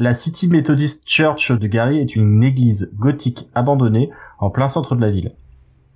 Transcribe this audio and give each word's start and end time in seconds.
La 0.00 0.12
City 0.12 0.46
Methodist 0.46 1.08
Church 1.08 1.50
de 1.50 1.66
Gary 1.66 1.98
est 1.98 2.14
une 2.14 2.44
église 2.44 2.92
gothique 2.94 3.48
abandonnée 3.56 4.10
en 4.38 4.48
plein 4.48 4.68
centre 4.68 4.94
de 4.94 5.00
la 5.00 5.10
ville. 5.10 5.32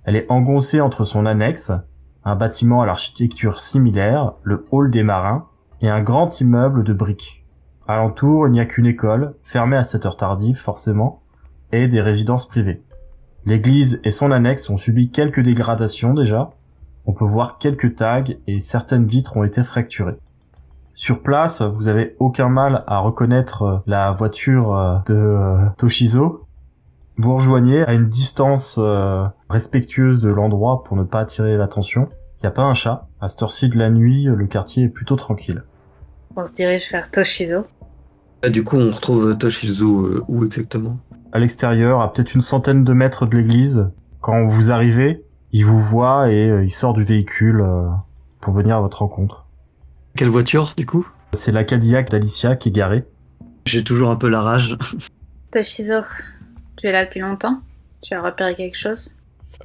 Elle 0.03 0.17
est 0.17 0.29
engoncée 0.29 0.81
entre 0.81 1.05
son 1.05 1.25
annexe, 1.25 1.71
un 2.25 2.35
bâtiment 2.35 2.81
à 2.81 2.85
l'architecture 2.85 3.61
similaire, 3.61 4.33
le 4.43 4.65
Hall 4.71 4.91
des 4.91 5.03
Marins, 5.03 5.47
et 5.81 5.87
un 5.87 6.03
grand 6.03 6.41
immeuble 6.41 6.83
de 6.83 6.91
briques. 6.91 7.45
Alentour, 7.87 8.47
il 8.47 8.51
n'y 8.51 8.59
a 8.59 8.65
qu'une 8.65 8.87
école, 8.87 9.35
fermée 9.45 9.77
à 9.77 9.83
cette 9.83 10.05
heure 10.05 10.17
tardive 10.17 10.57
forcément, 10.57 11.21
et 11.71 11.87
des 11.87 12.01
résidences 12.01 12.49
privées. 12.49 12.81
L'église 13.45 14.01
et 14.03 14.11
son 14.11 14.31
annexe 14.31 14.69
ont 14.69 14.77
subi 14.77 15.11
quelques 15.11 15.41
dégradations 15.41 16.13
déjà. 16.13 16.51
On 17.05 17.13
peut 17.13 17.23
voir 17.23 17.57
quelques 17.57 17.95
tags 17.95 18.25
et 18.47 18.59
certaines 18.59 19.05
vitres 19.05 19.37
ont 19.37 19.45
été 19.45 19.63
fracturées. 19.63 20.17
Sur 20.95 21.23
place, 21.23 21.63
vous 21.63 21.87
avez 21.87 22.15
aucun 22.19 22.49
mal 22.49 22.83
à 22.85 22.99
reconnaître 22.99 23.63
euh, 23.63 23.77
la 23.87 24.11
voiture 24.11 24.75
euh, 24.75 24.97
de 25.07 25.15
euh, 25.15 25.65
Toshizo. 25.77 26.45
Vous 27.17 27.33
rejoignez 27.35 27.83
à 27.83 27.93
une 27.93 28.09
distance 28.09 28.79
respectueuse 29.47 30.19
de 30.23 30.29
l'endroit 30.29 30.83
pour 30.83 30.97
ne 30.97 31.03
pas 31.03 31.19
attirer 31.19 31.57
l'attention. 31.57 32.09
Il 32.39 32.45
n'y 32.45 32.47
a 32.47 32.51
pas 32.51 32.63
un 32.63 32.73
chat. 32.73 33.07
À 33.21 33.27
cette 33.27 33.43
heure-ci 33.43 33.69
de 33.69 33.77
la 33.77 33.91
nuit, 33.91 34.23
le 34.23 34.47
quartier 34.47 34.85
est 34.85 34.89
plutôt 34.89 35.15
tranquille. 35.15 35.63
On 36.35 36.43
se 36.43 36.53
dirige 36.53 36.91
vers 36.91 37.11
Toshizo. 37.11 37.67
Ah, 38.41 38.49
du 38.49 38.63
coup, 38.63 38.77
on 38.77 38.89
retrouve 38.89 39.37
Toshizo 39.37 40.23
où 40.27 40.43
exactement? 40.43 40.97
À 41.31 41.37
l'extérieur, 41.37 42.01
à 42.01 42.11
peut-être 42.11 42.33
une 42.33 42.41
centaine 42.41 42.83
de 42.83 42.93
mètres 42.93 43.27
de 43.27 43.37
l'église. 43.37 43.91
Quand 44.19 44.47
vous 44.47 44.71
arrivez, 44.71 45.23
il 45.51 45.67
vous 45.67 45.79
voit 45.79 46.31
et 46.31 46.63
il 46.63 46.71
sort 46.71 46.93
du 46.93 47.03
véhicule 47.03 47.63
pour 48.41 48.55
venir 48.55 48.77
à 48.77 48.81
votre 48.81 49.03
rencontre. 49.03 49.42
Quelle 50.15 50.29
voiture, 50.29 50.73
du 50.77 50.85
coup? 50.85 51.07
C'est 51.33 51.51
la 51.51 51.63
Cadillac 51.63 52.11
d'Alicia 52.11 52.55
qui 52.55 52.69
est 52.69 52.71
garée. 52.71 53.03
J'ai 53.65 53.83
toujours 53.83 54.11
un 54.11 54.15
peu 54.15 54.29
la 54.29 54.41
rage. 54.41 54.77
Toshizo, 55.51 56.01
tu 56.77 56.87
es 56.87 56.91
là 56.91 57.05
depuis 57.05 57.19
longtemps? 57.19 57.61
Tu 58.03 58.13
as 58.13 58.21
repéré 58.21 58.53
quelque 58.53 58.77
chose? 58.77 59.11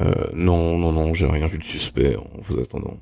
Euh, 0.00 0.10
non, 0.32 0.78
non, 0.78 0.92
non, 0.92 1.12
j'ai 1.12 1.26
rien 1.26 1.46
vu 1.46 1.58
de 1.58 1.64
suspect 1.64 2.16
en 2.16 2.26
vous 2.42 2.58
attendant. 2.58 2.98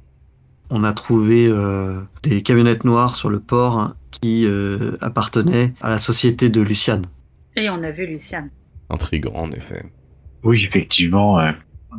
On 0.70 0.82
a 0.82 0.92
trouvé 0.92 1.46
euh, 1.46 2.00
des 2.24 2.42
camionnettes 2.42 2.84
noires 2.84 3.14
sur 3.14 3.30
le 3.30 3.38
port 3.38 3.94
qui 4.10 4.44
euh, 4.44 4.96
appartenaient 5.00 5.72
à 5.80 5.90
la 5.90 5.98
société 5.98 6.48
de 6.48 6.60
Luciane. 6.60 7.06
Et 7.54 7.70
on 7.70 7.80
a 7.84 7.92
vu 7.92 8.06
Luciane. 8.06 8.50
Intrigant, 8.90 9.34
en 9.34 9.52
effet. 9.52 9.84
Oui, 10.42 10.64
effectivement, 10.64 11.38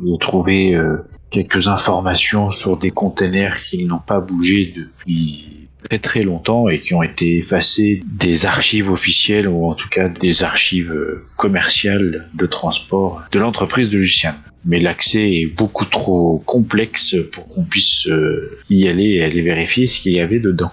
euh, 0.02 0.10
on 0.10 0.14
a 0.14 0.18
trouvé 0.18 0.74
euh, 0.74 0.98
quelques 1.30 1.68
informations 1.68 2.50
sur 2.50 2.76
des 2.76 2.90
containers 2.90 3.62
qui 3.62 3.84
n'ont 3.84 3.98
pas 3.98 4.20
bougé 4.20 4.72
depuis 4.74 5.58
très 5.82 5.98
très 5.98 6.22
longtemps 6.22 6.68
et 6.68 6.80
qui 6.80 6.94
ont 6.94 7.02
été 7.02 7.38
effacés 7.38 8.02
des 8.06 8.46
archives 8.46 8.90
officielles 8.90 9.48
ou 9.48 9.66
en 9.66 9.74
tout 9.74 9.88
cas 9.88 10.08
des 10.08 10.42
archives 10.42 10.92
euh, 10.92 11.26
commerciales 11.36 12.28
de 12.34 12.46
transport 12.46 13.22
de 13.32 13.38
l'entreprise 13.38 13.90
de 13.90 13.98
Luciane. 13.98 14.36
Mais 14.64 14.80
l'accès 14.80 15.32
est 15.32 15.46
beaucoup 15.46 15.84
trop 15.84 16.42
complexe 16.44 17.16
pour 17.32 17.48
qu'on 17.48 17.64
puisse 17.64 18.08
euh, 18.08 18.58
y 18.68 18.88
aller 18.88 19.14
et 19.14 19.24
aller 19.24 19.40
vérifier 19.40 19.86
ce 19.86 20.00
qu'il 20.00 20.12
y 20.12 20.20
avait 20.20 20.40
dedans. 20.40 20.72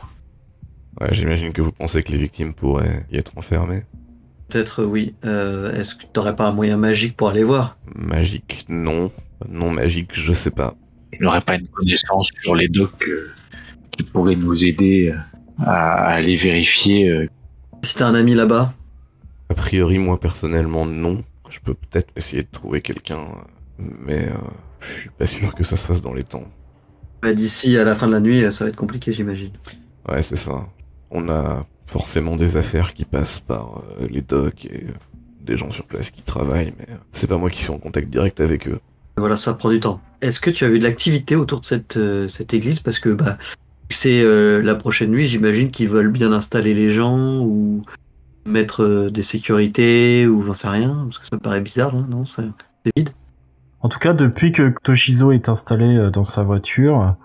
J'imagine 1.11 1.51
que 1.51 1.61
vous 1.61 1.73
pensez 1.73 2.01
que 2.01 2.11
les 2.11 2.17
victimes 2.17 2.53
pourraient 2.53 3.05
y 3.11 3.17
être 3.17 3.33
enfermées. 3.37 3.83
Peut-être 4.49 4.83
oui. 4.83 5.15
Euh, 5.25 5.73
Est-ce 5.73 5.95
que 5.95 6.03
t'aurais 6.13 6.35
pas 6.35 6.47
un 6.47 6.51
moyen 6.51 6.77
magique 6.77 7.15
pour 7.17 7.29
aller 7.29 7.43
voir? 7.43 7.77
Magique, 7.95 8.65
non. 8.69 9.11
Non 9.49 9.69
magique, 9.71 10.11
je 10.13 10.33
sais 10.33 10.51
pas. 10.51 10.75
Il 11.13 11.23
n'aurait 11.23 11.41
pas 11.41 11.55
une 11.55 11.67
connaissance 11.69 12.29
sur 12.41 12.55
les 12.55 12.67
docs 12.67 13.07
euh, 13.07 13.33
qui 13.91 14.03
pourrait 14.03 14.35
nous 14.35 14.65
aider 14.65 15.11
euh, 15.13 15.17
à 15.63 16.07
aller 16.15 16.35
vérifier. 16.35 17.09
euh, 17.09 17.27
Si 17.83 17.95
t'as 17.95 18.07
un 18.07 18.15
ami 18.15 18.35
là-bas, 18.35 18.73
A 19.49 19.55
priori, 19.55 19.97
moi 19.97 20.19
personnellement, 20.19 20.85
non. 20.85 21.23
Je 21.49 21.59
peux 21.59 21.73
peut-être 21.73 22.11
essayer 22.15 22.43
de 22.43 22.49
trouver 22.51 22.81
quelqu'un, 22.81 23.25
mais 23.77 24.29
euh, 24.29 24.37
je 24.79 24.91
suis 25.01 25.09
pas 25.09 25.25
sûr 25.27 25.53
que 25.55 25.63
ça 25.63 25.75
se 25.77 25.85
fasse 25.87 26.01
dans 26.01 26.13
les 26.13 26.23
temps. 26.23 26.45
bah, 27.21 27.33
d'ici 27.33 27.77
à 27.77 27.83
la 27.83 27.95
fin 27.95 28.07
de 28.07 28.13
la 28.13 28.19
nuit, 28.19 28.51
ça 28.51 28.65
va 28.65 28.69
être 28.69 28.75
compliqué, 28.77 29.11
j'imagine. 29.11 29.53
Ouais, 30.07 30.21
c'est 30.21 30.35
ça. 30.35 30.67
On 31.09 31.29
a 31.29 31.65
forcément 31.85 32.35
des 32.35 32.57
affaires 32.57 32.93
qui 32.93 33.05
passent 33.05 33.39
par 33.39 33.81
euh, 33.99 34.07
les 34.09 34.21
docs 34.21 34.65
et 34.65 34.85
euh, 34.85 34.93
des 35.41 35.57
gens 35.57 35.71
sur 35.71 35.85
place 35.85 36.11
qui 36.11 36.23
travaillent, 36.23 36.73
mais 36.79 36.87
euh, 36.89 36.97
c'est 37.11 37.27
pas 37.27 37.37
moi 37.37 37.49
qui 37.49 37.61
suis 37.61 37.71
en 37.71 37.77
contact 37.77 38.09
direct 38.09 38.41
avec 38.41 38.67
eux. 38.67 38.79
Voilà, 39.17 39.35
ça 39.35 39.53
prend 39.53 39.69
du 39.69 39.79
temps. 39.79 40.01
Est-ce 40.21 40.39
que 40.39 40.49
tu 40.49 40.65
as 40.65 40.69
vu 40.69 40.79
de 40.79 40.83
l'activité 40.83 41.35
autour 41.35 41.61
de 41.61 41.65
cette, 41.65 41.97
euh, 41.97 42.27
cette 42.27 42.53
église? 42.53 42.79
Parce 42.79 42.99
que 42.99 43.09
bah, 43.09 43.37
c'est 43.89 44.21
euh, 44.21 44.61
la 44.61 44.75
prochaine 44.75 45.11
nuit, 45.11 45.27
j'imagine 45.27 45.71
qu'ils 45.71 45.87
veulent 45.87 46.11
bien 46.11 46.33
installer 46.33 46.73
les 46.73 46.89
gens 46.89 47.39
ou 47.39 47.81
mettre 48.45 48.83
euh, 48.83 49.09
des 49.09 49.23
sécurités 49.23 50.27
ou 50.27 50.41
j'en 50.41 50.53
sais 50.53 50.67
rien, 50.67 51.05
parce 51.05 51.19
que 51.19 51.27
ça 51.27 51.35
me 51.35 51.41
paraît 51.41 51.61
bizarre, 51.61 51.95
là, 51.95 52.03
non? 52.09 52.25
C'est 52.25 52.43
vide 52.95 53.11
En 53.81 53.89
tout 53.89 53.99
cas, 53.99 54.13
depuis 54.13 54.51
que 54.51 54.73
Toshizo 54.83 55.31
est 55.31 55.47
installé 55.47 56.09
dans 56.11 56.23
sa 56.23 56.43
voiture, 56.43 57.15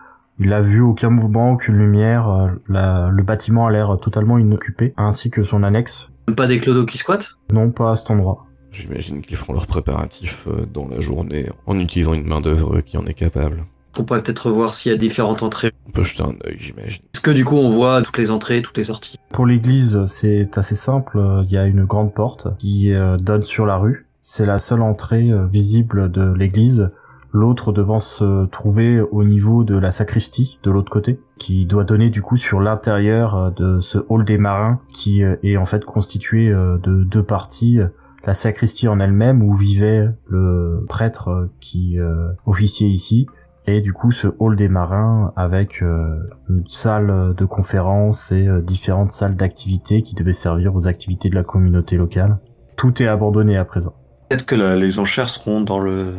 il 0.40 0.52
a 0.52 0.60
vu 0.60 0.80
aucun 0.80 1.10
mouvement, 1.10 1.52
aucune 1.52 1.76
lumière. 1.76 2.28
euh, 2.28 2.48
la- 2.68 3.08
le 3.12 3.22
bâtiment 3.22 3.66
a 3.66 3.70
l'air 3.70 3.96
totalement 4.02 4.38
inoccupé, 4.38 4.94
ainsi 4.96 5.30
que 5.30 5.44
son 5.44 5.62
annexe. 5.62 6.12
Pas 6.36 6.46
des 6.46 6.58
clodos 6.60 6.86
qui 6.86 6.98
squattent? 6.98 7.36
Non, 7.52 7.70
pas 7.70 7.92
à 7.92 7.96
cet 7.96 8.10
endroit. 8.10 8.46
J'imagine 8.72 9.20
qu'ils 9.20 9.36
font 9.36 9.52
leurs 9.52 9.66
préparatifs 9.66 10.46
euh, 10.48 10.64
dans 10.72 10.86
la 10.88 11.00
journée 11.00 11.48
en 11.66 11.78
utilisant 11.78 12.14
une 12.14 12.26
main-d'œuvre 12.26 12.80
qui 12.80 12.96
en 12.98 13.04
est 13.06 13.14
capable. 13.14 13.64
On 13.98 14.04
pourrait 14.04 14.22
peut-être 14.22 14.50
voir 14.50 14.72
s'il 14.74 14.92
y 14.92 14.94
a 14.94 14.98
différentes 14.98 15.42
entrées. 15.42 15.72
On 15.88 15.90
peut 15.90 16.04
jeter 16.04 16.22
un 16.22 16.34
œil, 16.46 16.56
j'imagine. 16.56 17.02
Est-ce 17.12 17.20
que 17.20 17.32
du 17.32 17.44
coup 17.44 17.56
on 17.56 17.70
voit 17.70 18.00
toutes 18.02 18.18
les 18.18 18.30
entrées, 18.30 18.62
toutes 18.62 18.78
les 18.78 18.84
sorties? 18.84 19.18
Pour 19.32 19.44
l'église, 19.46 20.04
c'est 20.06 20.48
assez 20.56 20.76
simple. 20.76 21.18
euh, 21.18 21.42
Il 21.46 21.50
y 21.52 21.58
a 21.58 21.66
une 21.66 21.84
grande 21.84 22.14
porte 22.14 22.46
qui 22.58 22.92
donne 23.18 23.42
sur 23.42 23.66
la 23.66 23.76
rue. 23.78 24.06
C'est 24.20 24.46
la 24.46 24.60
seule 24.60 24.82
entrée 24.82 25.28
visible 25.50 26.10
de 26.12 26.32
l'église. 26.32 26.90
L'autre 27.32 27.72
devant 27.72 28.00
se 28.00 28.46
trouver 28.46 29.00
au 29.00 29.22
niveau 29.22 29.62
de 29.62 29.76
la 29.78 29.90
sacristie, 29.92 30.58
de 30.64 30.70
l'autre 30.70 30.90
côté, 30.90 31.20
qui 31.38 31.64
doit 31.64 31.84
donner 31.84 32.10
du 32.10 32.22
coup 32.22 32.36
sur 32.36 32.60
l'intérieur 32.60 33.36
euh, 33.36 33.50
de 33.50 33.80
ce 33.80 33.98
hall 34.08 34.24
des 34.24 34.36
marins, 34.38 34.80
qui 34.92 35.22
euh, 35.22 35.36
est 35.44 35.56
en 35.56 35.64
fait 35.66 35.84
constitué 35.84 36.48
euh, 36.48 36.76
de 36.78 37.04
deux 37.04 37.22
parties. 37.22 37.78
La 38.26 38.32
sacristie 38.34 38.88
en 38.88 38.98
elle-même, 39.00 39.42
où 39.42 39.54
vivait 39.54 40.08
le 40.28 40.84
prêtre 40.88 41.48
qui 41.60 41.96
officiait 42.44 42.88
ici, 42.90 43.26
et 43.66 43.80
du 43.80 43.94
coup 43.94 44.10
ce 44.10 44.28
hall 44.38 44.56
des 44.56 44.68
marins 44.68 45.32
avec 45.36 45.80
une 45.80 46.64
salle 46.66 47.34
de 47.34 47.44
conférence 47.46 48.30
et 48.30 48.46
différentes 48.62 49.12
salles 49.12 49.36
d'activités 49.36 50.02
qui 50.02 50.14
devaient 50.14 50.34
servir 50.34 50.74
aux 50.76 50.86
activités 50.86 51.30
de 51.30 51.34
la 51.34 51.44
communauté 51.44 51.96
locale. 51.96 52.36
Tout 52.76 53.02
est 53.02 53.06
abandonné 53.06 53.56
à 53.56 53.64
présent. 53.64 53.94
Peut-être 54.28 54.44
que 54.44 54.54
la- 54.54 54.76
les 54.76 54.98
enchères 54.98 55.30
seront 55.30 55.62
dans 55.62 55.80
le, 55.80 56.12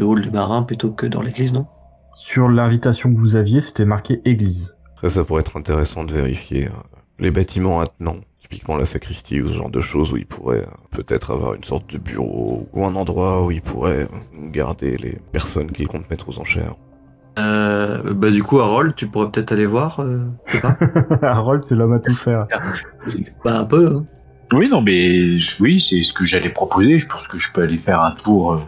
le 0.00 0.06
hall 0.06 0.22
des 0.22 0.30
marins 0.30 0.62
plutôt 0.64 0.90
que 0.90 1.06
dans 1.06 1.22
l'église, 1.22 1.52
non? 1.54 1.66
Sur 2.14 2.48
l'invitation 2.48 3.12
que 3.14 3.18
vous 3.18 3.36
aviez, 3.36 3.60
c'était 3.60 3.84
marqué 3.84 4.20
église. 4.24 4.76
Après, 4.94 5.08
ça 5.08 5.22
pourrait 5.24 5.40
être 5.40 5.56
intéressant 5.56 6.04
de 6.04 6.12
vérifier 6.12 6.66
euh, 6.66 6.70
les 7.18 7.30
bâtiments 7.30 7.80
attenants. 7.80 8.16
Typiquement 8.42 8.76
la 8.76 8.84
sacristie 8.84 9.40
ou 9.40 9.46
ce 9.46 9.54
genre 9.54 9.70
de 9.70 9.80
choses 9.80 10.12
où 10.12 10.16
ils 10.16 10.26
pourraient 10.26 10.62
euh, 10.62 10.70
peut-être 10.90 11.30
avoir 11.32 11.54
une 11.54 11.62
sorte 11.62 11.92
de 11.92 11.98
bureau 11.98 12.66
ou 12.72 12.84
un 12.84 12.96
endroit 12.96 13.44
où 13.46 13.52
ils 13.52 13.62
pourraient 13.62 14.08
euh, 14.10 14.48
garder 14.50 14.96
les 14.96 15.18
personnes 15.32 15.70
qu'ils 15.70 15.86
comptent 15.86 16.10
mettre 16.10 16.28
aux 16.28 16.38
enchères. 16.40 16.74
euh, 17.38 18.02
Bah 18.12 18.30
du 18.32 18.42
coup, 18.42 18.58
Harold, 18.58 18.94
tu 18.96 19.06
pourrais 19.06 19.30
peut-être 19.30 19.52
aller 19.52 19.66
voir, 19.66 20.00
euh, 20.00 20.24
Harold, 21.22 21.62
c'est 21.62 21.76
l'homme 21.76 21.92
à 21.92 22.00
tout 22.00 22.14
faire. 22.16 22.42
Bah 23.44 23.60
un 23.60 23.64
peu, 23.64 23.86
hein. 23.86 24.04
Oui, 24.52 24.68
non, 24.68 24.82
mais 24.82 25.38
oui, 25.60 25.80
c'est 25.80 26.02
ce 26.02 26.12
que 26.12 26.24
j'allais 26.24 26.50
proposer. 26.50 26.98
Je 26.98 27.06
pense 27.08 27.28
que 27.28 27.38
je 27.38 27.52
peux 27.52 27.62
aller 27.62 27.78
faire 27.78 28.00
un 28.02 28.10
tour, 28.16 28.54
euh, 28.54 28.58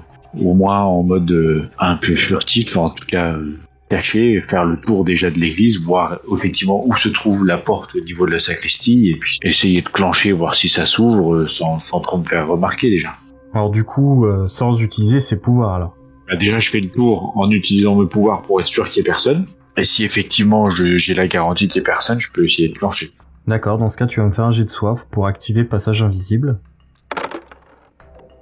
au 0.41 0.55
moins 0.55 0.81
en 0.83 1.03
mode 1.03 1.31
euh, 1.31 1.69
un 1.79 1.97
peu 1.97 2.15
furtif, 2.17 2.77
en 2.77 2.91
tout 2.91 3.05
cas, 3.07 3.35
euh, 3.35 3.59
cacher, 3.91 4.41
faire 4.43 4.65
le 4.65 4.79
tour 4.81 5.05
déjà 5.05 5.31
de 5.31 5.39
l'église, 5.39 5.83
voir 5.83 6.19
effectivement 6.35 6.83
où 6.87 6.93
se 6.95 7.09
trouve 7.11 7.47
la 7.47 7.59
porte 7.59 7.95
au 7.95 8.01
niveau 8.01 8.25
de 8.27 8.33
la 8.33 8.39
sacristie, 8.39 9.11
et 9.11 9.17
puis 9.17 9.39
essayer 9.43 9.83
de 9.83 9.89
clencher, 9.89 10.33
voir 10.33 10.55
si 10.55 10.69
ça 10.69 10.85
s'ouvre 10.87 11.35
euh, 11.35 11.47
sans, 11.47 11.79
sans 11.79 12.01
trop 12.01 12.19
me 12.19 12.25
faire 12.25 12.49
remarquer 12.49 12.89
déjà. 12.91 13.11
Alors 13.55 13.71
du 13.71 13.85
coup, 13.85 14.25
euh, 14.25 14.47
sans 14.49 14.81
utiliser 14.81 15.21
ses 15.21 15.39
pouvoirs 15.41 15.75
alors. 15.75 15.95
Bah, 16.29 16.37
déjà, 16.37 16.59
je 16.59 16.71
fais 16.71 16.81
le 16.81 16.89
tour 16.89 17.33
en 17.37 17.51
utilisant 17.51 17.95
mes 17.97 18.07
pouvoirs 18.09 18.41
pour 18.43 18.61
être 18.61 18.67
sûr 18.69 18.89
qu'il 18.89 18.99
y 18.99 19.01
ait 19.01 19.05
personne. 19.11 19.47
Et 19.77 19.85
si 19.85 20.05
effectivement 20.05 20.71
je- 20.71 20.97
j'ai 20.97 21.13
la 21.15 21.27
garantie 21.29 21.67
qu'il 21.69 21.77
y 21.77 21.81
ait 21.81 21.85
personne, 21.85 22.19
je 22.21 22.33
peux 22.33 22.45
essayer 22.45 22.69
de 22.69 22.75
clencher. 22.75 23.11
D'accord, 23.47 23.77
dans 23.77 23.89
ce 23.91 23.97
cas, 23.97 24.07
tu 24.07 24.21
vas 24.21 24.27
me 24.27 24.33
faire 24.33 24.45
un 24.45 24.51
jet 24.53 24.65
de 24.65 24.71
soif 24.71 25.05
pour 25.11 25.27
activer 25.27 25.65
passage 25.65 26.01
invisible. 26.03 26.61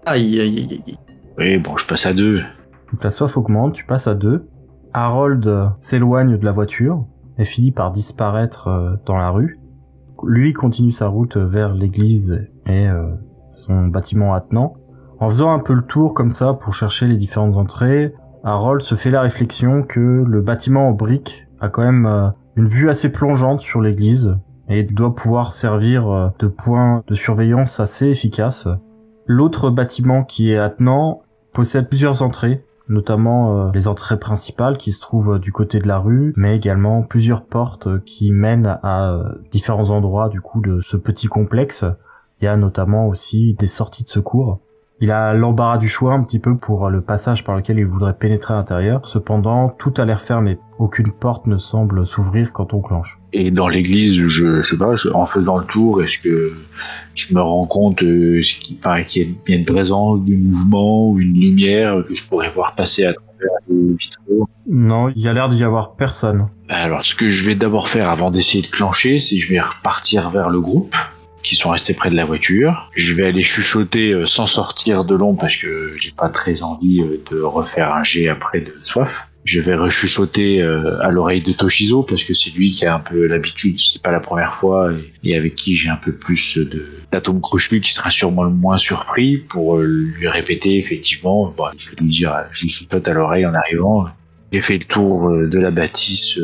Aïe, 0.06 0.40
aïe, 0.40 0.58
aïe, 0.58 0.82
aïe. 0.86 0.98
Oui, 1.38 1.58
bon, 1.58 1.76
je 1.76 1.86
passe 1.86 2.06
à 2.06 2.12
deux. 2.12 2.40
Donc 2.92 3.04
la 3.04 3.10
soif 3.10 3.36
augmente, 3.36 3.74
tu 3.74 3.84
passes 3.84 4.08
à 4.08 4.14
2. 4.14 4.48
Harold 4.92 5.46
euh, 5.46 5.66
s'éloigne 5.78 6.36
de 6.36 6.44
la 6.44 6.52
voiture 6.52 7.06
et 7.38 7.44
finit 7.44 7.70
par 7.70 7.92
disparaître 7.92 8.68
euh, 8.68 8.96
dans 9.06 9.16
la 9.16 9.30
rue. 9.30 9.60
Lui 10.24 10.52
continue 10.52 10.90
sa 10.90 11.06
route 11.06 11.36
vers 11.36 11.72
l'église 11.72 12.46
et 12.66 12.88
euh, 12.88 13.14
son 13.48 13.86
bâtiment 13.86 14.34
attenant. 14.34 14.74
En 15.20 15.28
faisant 15.28 15.52
un 15.52 15.58
peu 15.58 15.74
le 15.74 15.82
tour 15.82 16.14
comme 16.14 16.32
ça 16.32 16.54
pour 16.54 16.72
chercher 16.72 17.06
les 17.06 17.16
différentes 17.16 17.56
entrées, 17.56 18.12
Harold 18.42 18.80
se 18.80 18.94
fait 18.94 19.10
la 19.10 19.20
réflexion 19.20 19.82
que 19.82 20.00
le 20.00 20.40
bâtiment 20.40 20.88
en 20.88 20.92
briques 20.92 21.46
a 21.60 21.68
quand 21.68 21.82
même 21.82 22.06
euh, 22.06 22.28
une 22.56 22.68
vue 22.68 22.88
assez 22.88 23.12
plongeante 23.12 23.60
sur 23.60 23.80
l'église 23.80 24.36
et 24.68 24.82
doit 24.82 25.14
pouvoir 25.14 25.52
servir 25.52 26.08
euh, 26.08 26.28
de 26.38 26.46
point 26.46 27.02
de 27.06 27.14
surveillance 27.14 27.80
assez 27.80 28.06
efficace. 28.08 28.66
L'autre 29.26 29.70
bâtiment 29.70 30.24
qui 30.24 30.50
est 30.50 30.58
attenant 30.58 31.22
possède 31.52 31.88
plusieurs 31.88 32.22
entrées, 32.22 32.64
notamment 32.88 33.66
euh, 33.66 33.70
les 33.74 33.88
entrées 33.88 34.18
principales 34.18 34.76
qui 34.76 34.92
se 34.92 35.00
trouvent 35.00 35.34
euh, 35.34 35.38
du 35.38 35.52
côté 35.52 35.78
de 35.78 35.86
la 35.86 35.98
rue, 35.98 36.32
mais 36.36 36.56
également 36.56 37.02
plusieurs 37.02 37.44
portes 37.44 37.86
euh, 37.86 38.02
qui 38.04 38.32
mènent 38.32 38.78
à 38.82 39.22
différents 39.52 39.90
endroits 39.90 40.28
du 40.28 40.40
coup 40.40 40.60
de 40.60 40.80
ce 40.80 40.96
petit 40.96 41.28
complexe. 41.28 41.84
Il 42.40 42.46
y 42.46 42.48
a 42.48 42.56
notamment 42.56 43.06
aussi 43.06 43.54
des 43.58 43.66
sorties 43.66 44.04
de 44.04 44.08
secours. 44.08 44.60
Il 45.02 45.10
a 45.10 45.32
l'embarras 45.32 45.78
du 45.78 45.88
choix 45.88 46.12
un 46.12 46.22
petit 46.22 46.38
peu 46.38 46.56
pour 46.56 46.90
le 46.90 47.00
passage 47.00 47.42
par 47.42 47.56
lequel 47.56 47.78
il 47.78 47.86
voudrait 47.86 48.12
pénétrer 48.12 48.52
à 48.52 48.58
l'intérieur. 48.58 49.00
Cependant, 49.08 49.70
tout 49.78 49.94
a 49.96 50.04
l'air 50.04 50.20
fermé. 50.20 50.58
Aucune 50.78 51.10
porte 51.10 51.46
ne 51.46 51.56
semble 51.56 52.06
s'ouvrir 52.06 52.52
quand 52.52 52.74
on 52.74 52.80
clenche. 52.82 53.18
Et 53.32 53.50
dans 53.50 53.66
l'église, 53.66 54.14
je, 54.18 54.28
je 54.28 54.62
sais 54.62 54.76
pas, 54.76 54.94
je- 54.96 55.08
en 55.08 55.24
faisant 55.24 55.56
le 55.56 55.64
tour, 55.64 56.02
est-ce 56.02 56.18
que 56.18 56.52
je 57.14 57.34
me 57.34 57.40
rends 57.40 57.64
compte 57.66 58.02
euh, 58.02 58.40
qu'il 58.42 58.76
y 58.76 58.80
a 58.86 58.98
une- 58.98 59.04
il 59.46 59.54
y 59.54 59.56
a 59.56 59.58
une 59.60 59.64
présence 59.64 60.22
du 60.22 60.36
mouvement 60.36 61.08
ou 61.10 61.18
une 61.18 61.32
lumière 61.32 62.04
que 62.06 62.14
je 62.14 62.26
pourrais 62.28 62.50
voir 62.50 62.74
passer 62.74 63.06
à 63.06 63.14
travers 63.14 63.56
les 63.70 63.94
vitraux? 63.98 64.48
Non, 64.68 65.08
il 65.08 65.22
y 65.22 65.28
a 65.28 65.32
l'air 65.32 65.48
d'y 65.48 65.64
avoir 65.64 65.94
personne. 65.94 66.48
Alors, 66.68 67.04
ce 67.04 67.14
que 67.14 67.26
je 67.28 67.46
vais 67.46 67.54
d'abord 67.54 67.88
faire 67.88 68.10
avant 68.10 68.30
d'essayer 68.30 68.62
de 68.62 68.70
clencher, 68.70 69.18
c'est 69.18 69.36
que 69.36 69.42
je 69.42 69.48
vais 69.48 69.60
repartir 69.60 70.28
vers 70.28 70.50
le 70.50 70.60
groupe 70.60 70.94
qui 71.42 71.56
sont 71.56 71.70
restés 71.70 71.94
près 71.94 72.10
de 72.10 72.16
la 72.16 72.24
voiture. 72.24 72.90
Je 72.94 73.14
vais 73.14 73.26
aller 73.26 73.42
chuchoter 73.42 74.12
euh, 74.12 74.26
sans 74.26 74.46
sortir 74.46 75.04
de 75.04 75.14
l'ombre 75.14 75.40
parce 75.40 75.56
que 75.56 75.94
j'ai 75.96 76.12
pas 76.12 76.28
très 76.28 76.62
envie 76.62 77.00
euh, 77.00 77.22
de 77.30 77.40
refaire 77.40 77.94
un 77.94 78.02
jet 78.02 78.28
après 78.28 78.60
de 78.60 78.74
soif. 78.82 79.28
Je 79.44 79.60
vais 79.60 79.74
rechuchoter 79.74 80.60
euh, 80.60 81.02
à 81.02 81.10
l'oreille 81.10 81.40
de 81.40 81.52
Toshizo 81.52 82.02
parce 82.02 82.24
que 82.24 82.34
c'est 82.34 82.50
lui 82.50 82.72
qui 82.72 82.84
a 82.84 82.94
un 82.94 83.00
peu 83.00 83.26
l'habitude, 83.26 83.80
c'est 83.80 84.02
pas 84.02 84.12
la 84.12 84.20
première 84.20 84.54
fois 84.54 84.92
et, 85.24 85.34
avec 85.34 85.54
qui 85.54 85.74
j'ai 85.74 85.88
un 85.88 85.96
peu 85.96 86.12
plus 86.12 86.58
d'atomes 87.10 87.40
crochus 87.40 87.80
qui 87.80 87.92
sera 87.92 88.10
sûrement 88.10 88.44
le 88.44 88.50
moins 88.50 88.76
surpris 88.76 89.38
pour 89.38 89.78
lui 89.78 90.28
répéter 90.28 90.76
effectivement. 90.76 91.54
Bon, 91.56 91.64
je 91.76 91.90
vais 91.90 91.96
lui 92.02 92.10
dire, 92.10 92.34
je 92.52 92.66
chuchote 92.66 93.08
à 93.08 93.12
l'oreille 93.14 93.46
en 93.46 93.54
arrivant. 93.54 94.08
J'ai 94.52 94.60
fait 94.60 94.78
le 94.78 94.84
tour 94.84 95.30
de 95.30 95.58
la 95.58 95.70
bâtisse. 95.70 96.38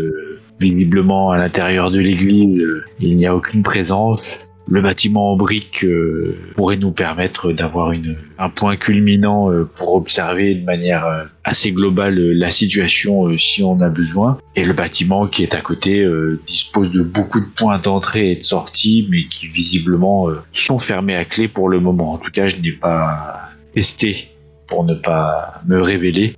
visiblement, 0.58 1.32
à 1.32 1.38
l'intérieur 1.38 1.90
de 1.90 1.98
l'église, 1.98 2.62
il 2.98 3.16
n'y 3.18 3.26
a 3.26 3.36
aucune 3.36 3.62
présence. 3.62 4.22
Le 4.68 4.82
bâtiment 4.82 5.32
en 5.32 5.36
briques 5.36 5.84
euh, 5.84 6.36
pourrait 6.56 6.76
nous 6.76 6.90
permettre 6.90 7.52
d'avoir 7.52 7.92
un 8.38 8.50
point 8.50 8.76
culminant 8.76 9.52
euh, 9.52 9.64
pour 9.64 9.94
observer 9.94 10.56
de 10.56 10.64
manière 10.64 11.06
euh, 11.06 11.24
assez 11.44 11.70
globale 11.70 12.18
la 12.18 12.50
situation 12.50 13.36
si 13.38 13.62
on 13.62 13.78
a 13.78 13.88
besoin. 13.88 14.38
Et 14.56 14.64
le 14.64 14.72
bâtiment 14.72 15.28
qui 15.28 15.44
est 15.44 15.54
à 15.54 15.60
côté 15.60 16.04
dispose 16.44 16.90
de 16.90 17.02
beaucoup 17.02 17.38
de 17.38 17.46
points 17.46 17.78
d'entrée 17.78 18.32
et 18.32 18.36
de 18.36 18.42
sortie, 18.42 19.06
mais 19.10 19.24
qui 19.24 19.46
visiblement 19.46 20.28
sont 20.52 20.78
fermés 20.78 21.14
à 21.14 21.24
clé 21.24 21.46
pour 21.46 21.68
le 21.68 21.78
moment. 21.78 22.14
En 22.14 22.18
tout 22.18 22.32
cas, 22.32 22.48
je 22.48 22.56
n'ai 22.56 22.72
pas 22.72 23.50
testé 23.72 24.28
pour 24.66 24.82
ne 24.82 24.94
pas 24.94 25.60
me 25.66 25.80
révéler, 25.80 26.34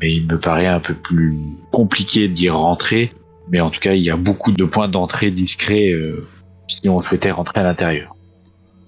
mais 0.00 0.14
il 0.14 0.26
me 0.26 0.38
paraît 0.38 0.66
un 0.66 0.80
peu 0.80 0.92
plus 0.92 1.38
compliqué 1.72 2.28
d'y 2.28 2.50
rentrer. 2.50 3.12
Mais 3.50 3.60
en 3.60 3.70
tout 3.70 3.80
cas, 3.80 3.94
il 3.94 4.02
y 4.02 4.10
a 4.10 4.16
beaucoup 4.16 4.52
de 4.52 4.64
points 4.64 4.88
d'entrée 4.88 5.30
discrets 5.30 5.94
si 6.70 6.88
on 6.88 7.00
souhaitait 7.00 7.30
rentrer 7.30 7.60
à 7.60 7.64
l'intérieur. 7.64 8.14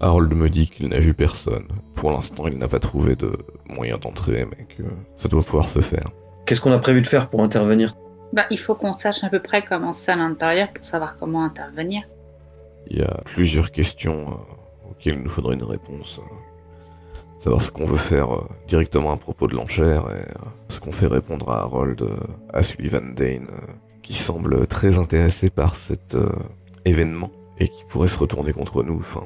Harold 0.00 0.34
me 0.34 0.48
dit 0.48 0.68
qu'il 0.68 0.88
n'a 0.88 0.98
vu 0.98 1.14
personne. 1.14 1.68
Pour 1.94 2.10
l'instant, 2.10 2.46
il 2.48 2.58
n'a 2.58 2.68
pas 2.68 2.80
trouvé 2.80 3.14
de 3.14 3.38
moyen 3.68 3.98
d'entrer, 3.98 4.46
mais 4.50 4.64
que 4.64 4.82
ça 5.16 5.28
doit 5.28 5.42
pouvoir 5.42 5.68
se 5.68 5.80
faire. 5.80 6.08
Qu'est-ce 6.44 6.60
qu'on 6.60 6.72
a 6.72 6.78
prévu 6.78 7.02
de 7.02 7.06
faire 7.06 7.28
pour 7.28 7.42
intervenir? 7.42 7.94
Bah, 8.32 8.46
il 8.50 8.58
faut 8.58 8.74
qu'on 8.74 8.96
sache 8.96 9.22
à 9.22 9.28
peu 9.28 9.40
près 9.40 9.62
comment 9.62 9.92
c'est 9.92 10.12
à 10.12 10.16
l'intérieur 10.16 10.72
pour 10.72 10.84
savoir 10.84 11.16
comment 11.18 11.44
intervenir. 11.44 12.02
Il 12.88 12.98
y 12.98 13.02
a 13.02 13.20
plusieurs 13.24 13.70
questions 13.70 14.30
euh, 14.30 14.90
auxquelles 14.90 15.14
il 15.14 15.22
nous 15.22 15.30
faudrait 15.30 15.54
une 15.54 15.62
réponse. 15.62 16.20
savoir 17.38 17.62
ce 17.62 17.70
qu'on 17.70 17.84
veut 17.84 17.96
faire 17.96 18.34
euh, 18.34 18.48
directement 18.66 19.12
à 19.12 19.16
propos 19.16 19.46
de 19.46 19.54
l'enchère 19.54 20.02
et 20.10 20.22
euh, 20.22 20.48
ce 20.68 20.80
qu'on 20.80 20.92
fait 20.92 21.06
répondre 21.06 21.50
à 21.50 21.60
Harold, 21.60 22.02
à 22.52 22.62
Sullivan 22.64 23.14
Dane, 23.14 23.48
qui 24.02 24.14
semble 24.14 24.66
très 24.66 24.98
intéressé 24.98 25.48
par 25.48 25.76
cet 25.76 26.16
euh, 26.16 26.32
événement 26.84 27.30
et 27.58 27.68
qui 27.68 27.84
pourrait 27.88 28.08
se 28.08 28.18
retourner 28.18 28.52
contre 28.52 28.82
nous, 28.82 28.98
enfin, 28.98 29.24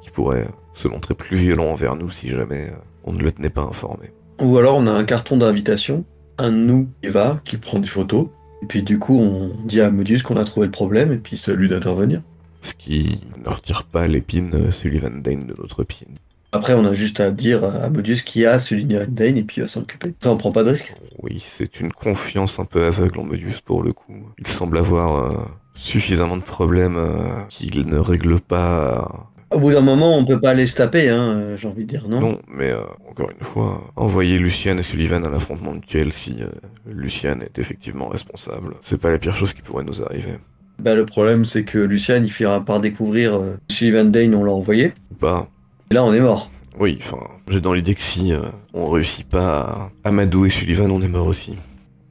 qui 0.00 0.10
pourrait 0.10 0.48
se 0.74 0.88
montrer 0.88 1.14
plus 1.14 1.36
violent 1.36 1.66
envers 1.66 1.96
nous 1.96 2.10
si 2.10 2.28
jamais 2.28 2.68
euh, 2.70 2.76
on 3.04 3.12
ne 3.12 3.22
le 3.22 3.32
tenait 3.32 3.50
pas 3.50 3.62
informé. 3.62 4.10
Ou 4.40 4.56
alors 4.58 4.76
on 4.76 4.86
a 4.86 4.92
un 4.92 5.04
carton 5.04 5.36
d'invitation, 5.36 6.04
un 6.38 6.50
de 6.50 6.56
nous 6.56 6.88
qui 7.02 7.08
va, 7.08 7.40
qui 7.44 7.56
prend 7.56 7.78
des 7.78 7.88
photos, 7.88 8.28
et 8.62 8.66
puis 8.66 8.82
du 8.82 8.98
coup 8.98 9.18
on 9.18 9.50
dit 9.64 9.80
à 9.80 9.90
Modius 9.90 10.22
qu'on 10.22 10.36
a 10.36 10.44
trouvé 10.44 10.66
le 10.66 10.72
problème, 10.72 11.12
et 11.12 11.18
puis 11.18 11.36
c'est 11.36 11.52
à 11.52 11.54
lui 11.54 11.68
d'intervenir. 11.68 12.22
Ce 12.60 12.74
qui 12.74 13.20
ne 13.42 13.48
retire 13.48 13.84
pas 13.84 14.06
l'épine 14.06 14.54
euh, 14.54 14.70
Sullivan 14.70 15.22
Dane 15.22 15.46
de 15.46 15.54
notre 15.58 15.84
pied. 15.84 16.06
Après 16.52 16.74
on 16.74 16.84
a 16.86 16.92
juste 16.94 17.20
à 17.20 17.30
dire 17.30 17.62
à 17.64 17.90
Modius 17.90 18.22
qui 18.22 18.46
a 18.46 18.58
Sullivan 18.58 19.06
Dane, 19.08 19.36
et 19.36 19.42
puis 19.42 19.58
il 19.58 19.60
va 19.60 19.68
s'en 19.68 19.82
occuper. 19.82 20.14
Ça 20.20 20.30
on 20.30 20.36
prend 20.36 20.52
pas 20.52 20.64
de 20.64 20.70
risque. 20.70 20.94
Oui, 21.22 21.44
c'est 21.46 21.80
une 21.80 21.92
confiance 21.92 22.58
un 22.58 22.64
peu 22.64 22.84
aveugle 22.86 23.20
en 23.20 23.24
Modius 23.24 23.60
pour 23.60 23.82
le 23.82 23.92
coup. 23.92 24.14
Il 24.38 24.46
semble 24.46 24.78
avoir 24.78 25.16
euh, 25.16 25.36
suffisamment 25.74 26.36
de 26.36 26.42
problèmes 26.42 26.96
euh, 26.96 27.42
qu'il 27.48 27.86
ne 27.86 27.98
règle 27.98 28.40
pas. 28.40 29.26
Au 29.50 29.58
bout 29.58 29.70
d'un 29.72 29.80
moment 29.80 30.16
on 30.16 30.24
peut 30.24 30.40
pas 30.40 30.50
aller 30.50 30.66
se 30.66 30.76
taper, 30.76 31.08
hein, 31.08 31.30
euh, 31.36 31.56
j'ai 31.56 31.68
envie 31.68 31.84
de 31.84 31.88
dire 31.88 32.08
non? 32.08 32.20
Non, 32.20 32.40
mais 32.48 32.70
euh, 32.70 32.82
encore 33.10 33.30
une 33.30 33.44
fois, 33.44 33.90
envoyer 33.96 34.36
Lucian 34.38 34.76
et 34.76 34.82
Sullivan 34.82 35.24
à 35.24 35.30
l'affrontement 35.30 35.72
mutuel 35.72 36.12
si 36.12 36.36
euh, 36.40 36.48
Lucian 36.86 37.40
est 37.40 37.58
effectivement 37.58 38.08
responsable, 38.08 38.74
c'est 38.82 39.00
pas 39.00 39.10
la 39.10 39.18
pire 39.18 39.34
chose 39.34 39.54
qui 39.54 39.62
pourrait 39.62 39.84
nous 39.84 40.02
arriver. 40.02 40.38
Bah 40.78 40.94
le 40.94 41.06
problème 41.06 41.44
c'est 41.44 41.64
que 41.64 41.78
Lucian 41.78 42.22
il 42.22 42.30
finira 42.30 42.62
par 42.64 42.80
découvrir 42.80 43.34
euh, 43.36 43.56
Sullivan 43.70 44.10
Dane 44.10 44.34
on 44.34 44.44
l'a 44.44 44.52
envoyé, 44.52 44.92
Ou 45.10 45.14
pas 45.14 45.48
et 45.48 45.57
là 45.90 46.04
on 46.04 46.12
est 46.12 46.20
mort. 46.20 46.50
Oui, 46.78 46.98
enfin, 47.00 47.18
j'ai 47.48 47.60
dans 47.60 47.72
l'idée 47.72 47.94
que 47.94 48.00
si 48.00 48.32
euh, 48.32 48.42
on 48.72 48.88
réussit 48.88 49.26
pas 49.28 49.90
à 50.04 50.08
amadouer 50.08 50.48
Sullivan, 50.50 50.90
on 50.90 51.00
est 51.02 51.08
mort 51.08 51.26
aussi. 51.26 51.54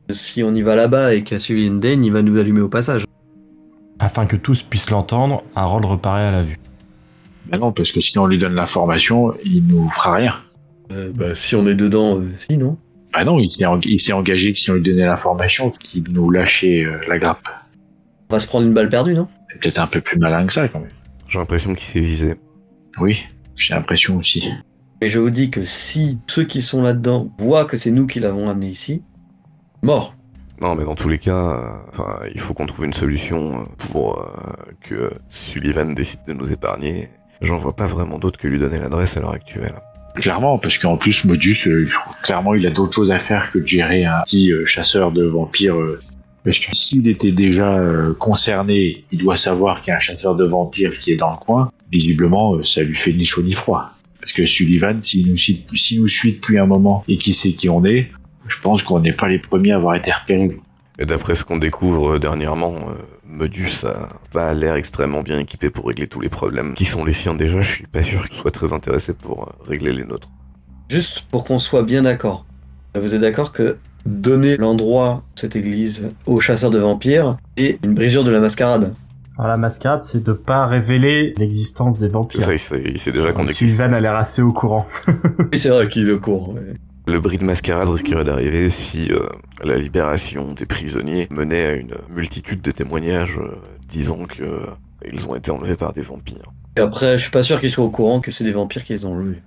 Si 0.10 0.44
on 0.44 0.54
y 0.56 0.62
va 0.62 0.76
là-bas 0.76 1.14
et 1.16 1.24
qu'à 1.24 1.40
Sullivan 1.40 1.80
Dane 1.80 2.04
il 2.04 2.12
va 2.12 2.22
nous 2.22 2.38
allumer 2.38 2.62
au 2.62 2.70
passage. 2.70 3.06
Afin 4.00 4.26
que 4.26 4.36
tous 4.36 4.62
puissent 4.64 4.90
l'entendre, 4.92 5.44
Harold 5.56 5.86
reparaît 5.86 6.28
à 6.28 6.32
la 6.32 6.42
vue. 6.42 6.60
Bah 7.50 7.58
non, 7.58 7.72
parce 7.72 7.92
que 7.92 8.00
sinon 8.00 8.24
on 8.24 8.28
lui 8.28 8.38
donne 8.38 8.54
l'information, 8.56 9.34
il 9.44 9.66
nous 9.68 9.90
fera 9.90 10.16
rien. 10.16 10.36
Euh, 10.92 11.12
bah 11.14 11.34
si 11.36 11.56
on 11.56 11.66
est 11.68 11.76
dedans, 11.76 12.20
euh, 12.20 12.30
si 12.38 12.58
non? 12.58 12.78
Bah 13.14 13.24
non, 13.24 13.40
il 13.40 13.50
s'est 13.50 13.64
eng- 13.64 13.82
il 13.86 14.00
s'est 14.00 14.12
engagé 14.14 14.54
que 14.54 14.60
si 14.60 14.70
on 14.70 14.76
lui 14.76 14.84
donnait 14.84 15.06
l'information, 15.06 15.72
qu'il 15.72 16.04
nous 16.12 16.30
lâchait 16.30 16.84
euh, 16.84 17.00
la 17.08 17.18
grappe. 17.18 17.48
On 18.30 18.36
va 18.36 18.40
se 18.42 18.48
prendre 18.48 18.68
une 18.68 18.74
balle 18.74 18.90
perdue, 18.90 19.14
non? 19.14 19.28
C'est 19.50 19.60
peut-être 19.62 19.80
un 19.80 19.88
peu 19.88 20.02
plus 20.02 20.20
malin 20.20 20.46
que 20.46 20.54
ça 20.54 20.68
quand 20.68 20.80
même. 20.80 20.90
J'ai 21.30 21.40
l'impression 21.40 21.74
qu'il 21.74 21.86
s'est 21.86 22.00
visé. 22.02 22.36
Oui, 23.00 23.18
j'ai 23.58 23.74
l'impression 23.74 24.18
aussi. 24.18 24.50
Mais 25.02 25.10
je 25.10 25.20
vous 25.20 25.30
dis 25.30 25.52
que 25.52 25.64
si 25.64 26.20
ceux 26.28 26.46
qui 26.46 26.62
sont 26.62 26.82
là-dedans 26.82 27.30
voient 27.38 27.66
que 27.66 27.78
c'est 27.78 27.92
nous 27.92 28.08
qui 28.08 28.20
l'avons 28.20 28.50
amené 28.50 28.70
ici, 28.70 29.04
mort. 29.84 30.16
Non, 30.62 30.74
mais 30.74 30.86
dans 30.86 30.96
tous 30.96 31.10
les 31.10 31.20
cas, 31.20 31.36
euh, 31.36 31.70
enfin, 31.90 32.20
il 32.34 32.40
faut 32.40 32.54
qu'on 32.54 32.66
trouve 32.66 32.86
une 32.86 32.94
solution 32.94 33.62
euh, 33.62 33.64
pour 33.92 34.20
euh, 34.20 34.26
que 34.82 35.12
Sullivan 35.30 35.94
décide 35.94 36.22
de 36.28 36.34
nous 36.34 36.52
épargner. 36.52 37.10
J'en 37.42 37.56
vois 37.56 37.76
pas 37.76 37.86
vraiment 37.86 38.18
d'autre 38.18 38.40
que 38.40 38.48
lui 38.48 38.58
donner 38.58 38.78
l'adresse 38.78 39.18
à 39.18 39.20
l'heure 39.20 39.34
actuelle. 39.34 39.76
Clairement, 40.16 40.58
parce 40.58 40.80
qu'en 40.80 40.98
plus, 40.98 41.26
Modus, 41.26 41.68
euh, 41.68 41.86
clairement, 42.24 42.56
il 42.56 42.66
a 42.66 42.72
d'autres 42.72 42.94
choses 42.94 43.12
à 43.12 43.20
faire 43.20 43.52
que 43.52 43.60
de 43.60 43.68
gérer 43.68 44.04
un 44.06 44.22
petit 44.24 44.52
euh, 44.52 44.66
chasseur 44.66 45.12
de 45.12 45.24
vampires. 45.24 45.78
Parce 46.48 46.60
que 46.60 46.74
s'il 46.74 47.06
était 47.10 47.34
déjà 47.34 47.76
euh, 47.78 48.14
concerné, 48.14 49.04
il 49.12 49.20
doit 49.20 49.36
savoir 49.36 49.82
qu'il 49.82 49.92
y 49.92 49.94
a 49.94 49.98
un 49.98 50.00
chasseur 50.00 50.34
de 50.38 50.46
vampires 50.46 50.98
qui 51.02 51.12
est 51.12 51.18
dans 51.18 51.32
le 51.32 51.38
coin. 51.46 51.72
Visiblement, 51.92 52.56
euh, 52.56 52.64
ça 52.64 52.82
lui 52.84 52.96
fait 52.96 53.12
ni 53.12 53.26
chaud 53.26 53.42
ni 53.44 53.52
froid. 53.52 53.92
Parce 54.22 54.32
que 54.32 54.46
Sullivan, 54.46 55.02
s'il 55.02 55.28
nous, 55.30 55.36
suit- 55.36 55.66
s'il 55.76 56.00
nous 56.00 56.08
suit 56.08 56.34
depuis 56.34 56.58
un 56.58 56.66
moment 56.66 57.04
et 57.10 57.18
qu'il 57.18 57.34
sait 57.36 57.52
qui 57.52 57.68
on 57.70 57.84
est, 57.84 58.10
je 58.48 58.62
pense 58.62 58.82
qu'on 58.82 59.02
n'est 59.02 59.12
pas 59.12 59.28
les 59.28 59.40
premiers 59.40 59.74
à 59.74 59.76
avoir 59.76 59.96
été 59.96 60.10
repérés. 60.10 60.58
Et 61.00 61.06
d'après 61.06 61.36
ce 61.36 61.44
qu'on 61.44 61.58
découvre 61.58 62.14
euh, 62.16 62.20
dernièrement, 62.20 62.74
Modus 63.26 63.84
a 63.86 64.08
pas 64.32 64.54
l'air 64.54 64.76
extrêmement 64.76 65.24
bien 65.24 65.40
équipé 65.40 65.70
pour 65.70 65.88
régler 65.88 66.08
tous 66.08 66.22
les 66.22 66.30
problèmes 66.30 66.74
qui 66.76 66.86
sont 66.86 67.04
les 67.04 67.12
siens 67.12 67.36
déjà. 67.36 67.60
Je 67.60 67.70
suis 67.72 67.88
pas 67.88 68.04
sûr 68.04 68.26
qu'il 68.30 68.38
soit 68.40 68.52
très 68.52 68.72
intéressé 68.72 69.14
pour 69.14 69.54
régler 69.68 69.92
les 69.92 70.06
nôtres. 70.06 70.30
Juste 70.90 71.26
pour 71.30 71.44
qu'on 71.44 71.60
soit 71.60 71.84
bien 71.84 72.04
d'accord. 72.04 72.46
Vous 72.96 73.14
êtes 73.14 73.20
d'accord 73.22 73.52
que 73.52 73.78
donner 74.08 74.58
l'endroit, 74.58 75.24
cette 75.36 75.56
église, 75.56 76.10
aux 76.26 76.40
chasseurs 76.40 76.72
de 76.72 76.80
vampires 76.80 77.38
est 77.58 77.84
une 77.84 77.94
brisure 77.94 78.24
de 78.24 78.32
la 78.32 78.40
mascarade 78.40 78.94
Alors 79.38 79.50
la 79.50 79.58
mascarade, 79.58 80.04
c'est 80.04 80.24
de 80.24 80.34
pas 80.34 80.66
révéler 80.66 81.34
l'existence 81.38 82.00
des 82.00 82.08
vampires. 82.08 82.42
Ça, 82.42 82.54
il 82.54 82.60
sait, 82.60 82.82
il 82.86 82.98
sait 83.00 83.12
déjà 83.12 83.32
qu'on 83.32 83.44
existe. 83.44 83.60
Sylvain 83.60 83.92
a 83.94 84.00
l'air 84.00 84.16
assez 84.16 84.42
au 84.42 84.52
courant. 84.54 84.88
Oui, 85.52 85.60
c'est 85.60 85.70
vrai 85.70 85.88
qu'il 85.88 86.08
est 86.10 86.14
au 86.14 86.20
courant. 86.20 86.54
ouais. 86.54 86.74
Le 87.06 87.22
bris 87.22 87.38
de 87.38 87.46
mascarade 87.46 87.88
risquerait 87.90 88.26
d'arriver 88.26 88.70
si 88.70 89.12
euh, 89.12 89.30
la 89.64 89.78
libération 89.78 90.54
des 90.54 90.66
prisonniers 90.66 91.28
menait 91.32 91.66
à 91.66 91.74
une 91.74 91.96
multitude 92.10 92.62
de 92.62 92.72
témoignages 92.72 93.40
euh, 93.40 93.56
disant 93.88 94.26
que 94.26 94.44
euh, 94.44 94.66
ils 95.10 95.30
ont 95.30 95.36
été 95.36 95.52
enlevés 95.52 95.76
par 95.78 95.94
des 95.94 96.02
vampires. 96.02 96.52
Et 96.76 96.82
après, 96.82 97.18
je 97.18 97.24
suis 97.24 97.32
pas 97.32 97.44
sûr 97.44 97.62
qu'ils 97.62 97.72
soient 97.72 97.86
au 97.86 97.90
courant 97.90 98.20
que 98.20 98.30
c'est 98.32 98.44
des 98.44 98.52
vampires 98.52 98.84
qui 98.84 98.92
les 98.92 99.06
ont 99.06 99.18
lus. 99.18 99.42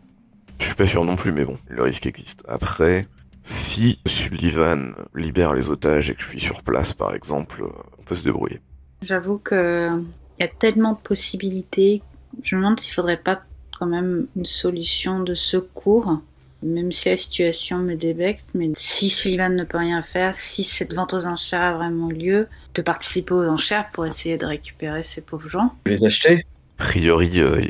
Je 0.58 0.66
suis 0.66 0.74
pas 0.74 0.86
sûr 0.86 1.04
non 1.04 1.16
plus, 1.16 1.32
mais 1.32 1.44
bon, 1.44 1.56
le 1.68 1.82
risque 1.82 2.06
existe. 2.06 2.42
Après, 2.48 3.06
si 3.42 4.00
Sullivan 4.06 4.94
libère 5.14 5.54
les 5.54 5.70
otages 5.70 6.10
et 6.10 6.14
que 6.14 6.22
je 6.22 6.28
suis 6.28 6.40
sur 6.40 6.62
place, 6.62 6.92
par 6.92 7.14
exemple, 7.14 7.64
on 7.98 8.02
peut 8.02 8.14
se 8.14 8.24
débrouiller. 8.24 8.60
J'avoue 9.02 9.38
que 9.38 9.90
il 10.38 10.42
y 10.42 10.46
a 10.46 10.48
tellement 10.48 10.92
de 10.92 10.98
possibilités. 10.98 12.02
Je 12.42 12.56
me 12.56 12.60
demande 12.60 12.80
s'il 12.80 12.94
faudrait 12.94 13.18
pas 13.18 13.42
quand 13.78 13.86
même 13.86 14.26
une 14.36 14.46
solution 14.46 15.20
de 15.20 15.34
secours, 15.34 16.20
même 16.62 16.92
si 16.92 17.08
la 17.10 17.16
situation 17.16 17.78
me 17.78 17.94
débecte. 17.94 18.46
Mais 18.54 18.70
si 18.74 19.10
Sullivan 19.10 19.54
ne 19.54 19.64
peut 19.64 19.78
rien 19.78 20.02
faire, 20.02 20.38
si 20.38 20.64
cette 20.64 20.94
vente 20.94 21.12
aux 21.12 21.26
enchères 21.26 21.60
a 21.60 21.72
vraiment 21.74 22.08
lieu, 22.08 22.48
de 22.74 22.82
participer 22.82 23.34
aux 23.34 23.48
enchères 23.48 23.90
pour 23.92 24.06
essayer 24.06 24.38
de 24.38 24.46
récupérer 24.46 25.02
ces 25.02 25.20
pauvres 25.20 25.48
gens. 25.48 25.74
Les 25.86 26.04
achetez 26.04 26.36
A 26.36 26.59
priori, 26.80 27.28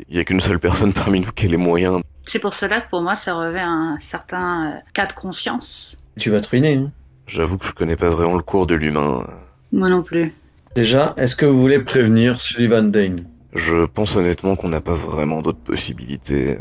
il 0.09 0.15
y 0.15 0.19
a 0.19 0.23
qu'une 0.23 0.39
seule 0.39 0.59
personne 0.59 0.93
parmi 0.93 1.19
nous 1.19 1.31
qui 1.31 1.45
a 1.45 1.49
les 1.49 1.57
moyens. 1.57 2.01
C'est 2.25 2.39
pour 2.39 2.53
cela 2.53 2.81
que 2.81 2.89
pour 2.89 3.01
moi 3.01 3.15
ça 3.15 3.33
revêt 3.35 3.59
un 3.61 3.97
certain 4.01 4.67
euh, 4.71 4.75
cas 4.93 5.05
de 5.05 5.13
conscience. 5.13 5.95
Tu 6.19 6.29
vas 6.29 6.39
te 6.41 6.49
ruiner. 6.49 6.75
hein. 6.75 6.91
J'avoue 7.27 7.57
que 7.57 7.65
je 7.65 7.73
connais 7.73 7.95
pas 7.95 8.09
vraiment 8.09 8.35
le 8.35 8.43
cours 8.43 8.65
de 8.67 8.75
l'humain. 8.75 9.25
Moi 9.71 9.89
non 9.89 10.03
plus. 10.03 10.33
Déjà, 10.75 11.13
est-ce 11.17 11.35
que 11.35 11.45
vous 11.45 11.59
voulez 11.59 11.79
prévenir 11.79 12.39
Sullivan 12.39 12.83
Dane? 12.89 13.25
Je 13.53 13.85
pense 13.85 14.15
honnêtement 14.15 14.55
qu'on 14.55 14.69
n'a 14.69 14.81
pas 14.81 14.93
vraiment 14.93 15.41
d'autres 15.41 15.59
possibilités. 15.59 16.57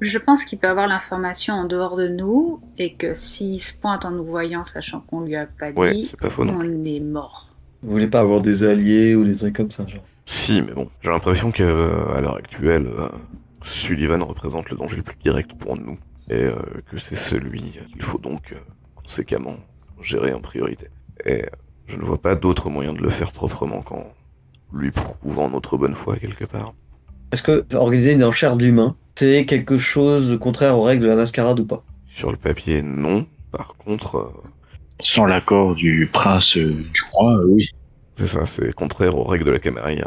Je 0.00 0.18
pense 0.18 0.44
qu'il 0.44 0.58
peut 0.58 0.68
avoir 0.68 0.86
l'information 0.86 1.54
en 1.54 1.64
dehors 1.64 1.96
de 1.96 2.06
nous 2.08 2.60
et 2.78 2.94
que 2.94 3.14
s'il 3.14 3.60
se 3.60 3.74
pointe 3.74 4.04
en 4.04 4.10
nous 4.12 4.24
voyant, 4.24 4.64
sachant 4.64 5.00
qu'on 5.00 5.22
lui 5.22 5.34
a 5.36 5.46
pas 5.46 5.70
Ouais, 5.70 5.92
dit, 5.94 6.12
pas 6.20 6.30
faux 6.30 6.42
plus. 6.44 6.52
on 6.52 6.84
est 6.84 7.00
mort. 7.00 7.54
Vous 7.82 7.92
voulez 7.92 8.06
pas 8.06 8.20
avoir 8.20 8.40
des 8.40 8.62
alliés 8.64 9.14
ou 9.14 9.24
des 9.24 9.36
trucs 9.36 9.56
comme 9.56 9.70
ça, 9.70 9.86
genre? 9.88 10.02
Si, 10.30 10.60
mais 10.60 10.74
bon, 10.74 10.90
j'ai 11.00 11.08
l'impression 11.08 11.50
qu'à 11.50 11.64
l'heure 11.64 12.36
actuelle, 12.36 12.86
euh, 12.86 13.08
Sullivan 13.62 14.22
représente 14.22 14.68
le 14.68 14.76
danger 14.76 14.98
le 14.98 15.02
plus 15.02 15.16
direct 15.16 15.54
pour 15.54 15.72
nous, 15.80 15.98
et 16.28 16.42
euh, 16.42 16.54
que 16.90 16.98
c'est 16.98 17.14
celui 17.14 17.62
qu'il 17.90 18.02
faut 18.02 18.18
donc 18.18 18.52
euh, 18.52 18.56
conséquemment 18.94 19.56
gérer 20.02 20.34
en 20.34 20.40
priorité. 20.40 20.88
Et 21.24 21.44
euh, 21.44 21.46
je 21.86 21.96
ne 21.96 22.02
vois 22.04 22.20
pas 22.20 22.34
d'autre 22.34 22.68
moyen 22.68 22.92
de 22.92 23.00
le 23.00 23.08
faire 23.08 23.32
proprement 23.32 23.80
qu'en 23.80 24.04
lui 24.70 24.90
prouvant 24.90 25.48
notre 25.48 25.78
bonne 25.78 25.94
foi 25.94 26.16
quelque 26.18 26.44
part. 26.44 26.74
Est-ce 27.32 27.42
que 27.42 27.64
organiser 27.74 28.12
une 28.12 28.22
enchère 28.22 28.56
d'humains, 28.56 28.96
c'est 29.14 29.46
quelque 29.46 29.78
chose 29.78 30.28
de 30.28 30.36
contraire 30.36 30.76
aux 30.76 30.82
règles 30.82 31.04
de 31.04 31.08
la 31.08 31.16
mascarade 31.16 31.58
ou 31.60 31.64
pas? 31.64 31.82
Sur 32.04 32.30
le 32.30 32.36
papier, 32.36 32.82
non. 32.82 33.26
Par 33.50 33.78
contre, 33.78 34.16
euh, 34.18 34.42
Sans 35.00 35.24
l'accord 35.24 35.74
du 35.74 36.06
prince 36.12 36.58
euh, 36.58 36.74
du 36.74 37.00
roi, 37.12 37.32
euh, 37.32 37.48
oui. 37.48 37.70
C'est 38.18 38.26
ça, 38.26 38.44
c'est 38.44 38.74
contraire 38.74 39.16
aux 39.16 39.24
règles 39.24 39.44
de 39.44 39.52
la 39.52 39.58
camarilla. 39.58 40.06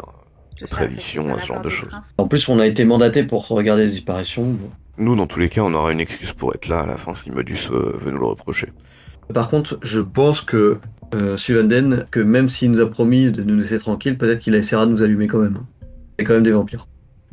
Je 0.60 0.66
Tradition, 0.66 1.22
savais 1.24 1.34
que 1.34 1.42
ce 1.42 1.46
genre 1.46 1.60
de 1.60 1.68
choses. 1.68 1.92
En 2.18 2.28
plus, 2.28 2.48
on 2.48 2.60
a 2.60 2.66
été 2.66 2.84
mandaté 2.84 3.24
pour 3.24 3.48
regarder 3.48 3.86
les 3.86 3.90
disparitions. 3.90 4.56
Nous, 4.98 5.16
dans 5.16 5.26
tous 5.26 5.40
les 5.40 5.48
cas, 5.48 5.62
on 5.62 5.74
aura 5.74 5.90
une 5.90 6.00
excuse 6.00 6.32
pour 6.32 6.54
être 6.54 6.68
là 6.68 6.80
à 6.80 6.86
la 6.86 6.96
fin 6.96 7.14
si 7.14 7.30
Modus 7.30 7.68
euh, 7.70 7.92
veut 7.96 8.10
nous 8.10 8.20
le 8.20 8.26
reprocher. 8.26 8.68
Par 9.32 9.48
contre, 9.48 9.78
je 9.82 10.00
pense 10.00 10.42
que 10.42 10.78
euh, 11.14 11.36
Sullivan 11.36 12.04
que 12.10 12.20
même 12.20 12.48
s'il 12.48 12.70
nous 12.70 12.80
a 12.80 12.88
promis 12.88 13.30
de 13.30 13.42
nous 13.42 13.56
laisser 13.56 13.78
tranquille, 13.78 14.16
peut-être 14.18 14.40
qu'il 14.40 14.54
essaiera 14.54 14.86
de 14.86 14.92
nous 14.92 15.02
allumer 15.02 15.26
quand 15.26 15.38
même. 15.38 15.58
C'est 16.18 16.24
quand 16.24 16.34
même 16.34 16.42
des 16.42 16.52
vampires. 16.52 16.84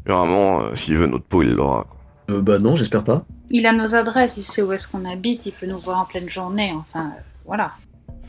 Vraiment, 0.05 0.61
euh, 0.61 0.75
s'il 0.75 0.95
veut 0.95 1.07
notre 1.07 1.25
peau, 1.25 1.43
il 1.43 1.51
l'aura. 1.51 1.85
Euh, 2.29 2.41
bah 2.41 2.57
non, 2.57 2.75
j'espère 2.75 3.03
pas. 3.03 3.25
Il 3.51 3.65
a 3.65 3.73
nos 3.73 3.95
adresses, 3.95 4.37
il 4.37 4.43
sait 4.43 4.61
où 4.61 4.71
est-ce 4.71 4.87
qu'on 4.87 5.05
habite, 5.05 5.45
il 5.45 5.51
peut 5.51 5.65
nous 5.65 5.79
voir 5.79 5.99
en 5.99 6.05
pleine 6.05 6.29
journée, 6.29 6.71
enfin, 6.75 7.07
euh, 7.07 7.21
voilà. 7.45 7.71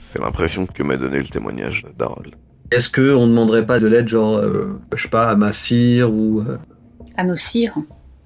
C'est 0.02 0.18
l'impression 0.22 0.64
que 0.66 0.82
m'a 0.82 0.96
donné 0.96 1.18
le 1.18 1.24
témoignage 1.24 1.84
d'Harold. 1.98 2.34
Est-ce 2.70 2.88
que 2.88 3.14
on 3.14 3.26
demanderait 3.26 3.66
pas 3.66 3.78
de 3.80 3.86
l'aide, 3.86 4.08
genre, 4.08 4.38
euh, 4.38 4.80
je 4.96 5.02
sais 5.02 5.08
pas, 5.10 5.28
à 5.28 5.36
Massir 5.36 6.10
ou. 6.10 6.40
euh, 6.40 6.56
À 7.18 7.24
nos 7.24 7.36
cires, 7.36 7.74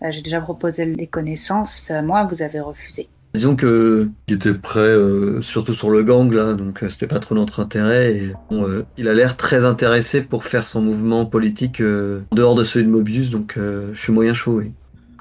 euh, 0.03 0.07
j'ai 0.13 0.23
déjà 0.23 0.41
proposé 0.41 0.87
des 0.87 1.09
connaissances, 1.09 1.91
euh, 1.91 2.01
moi, 2.01 2.29
vous 2.31 2.43
avez 2.43 2.61
refusé. 2.61 3.09
Disons 3.35 3.57
que 3.57 4.09
il 4.29 4.35
était 4.35 4.55
prêt, 4.55 4.79
euh, 4.79 5.43
surtout 5.43 5.75
sur 5.75 5.91
le 5.91 6.05
gang 6.05 6.31
là, 6.33 6.53
donc 6.55 6.85
euh, 6.85 6.89
c'était 6.89 7.09
pas 7.09 7.19
trop 7.19 7.35
notre 7.35 7.59
intérêt. 7.59 8.13
Et, 8.15 8.33
bon, 8.51 8.69
euh, 8.69 8.87
il 8.97 9.09
a 9.09 9.13
l'air 9.15 9.37
très 9.37 9.65
intéressé 9.65 10.21
pour 10.23 10.45
faire 10.45 10.69
son 10.69 10.81
mouvement 10.81 11.27
politique 11.27 11.81
euh, 11.81 12.21
en 12.31 12.37
dehors 12.37 12.55
de 12.55 12.63
celui 12.63 12.85
de 12.87 12.91
Mobius, 12.91 13.31
donc 13.31 13.55
euh, 13.57 13.91
je 13.95 14.01
suis 14.01 14.13
moyen 14.13 14.33
chaud. 14.35 14.59
Oui. 14.59 14.71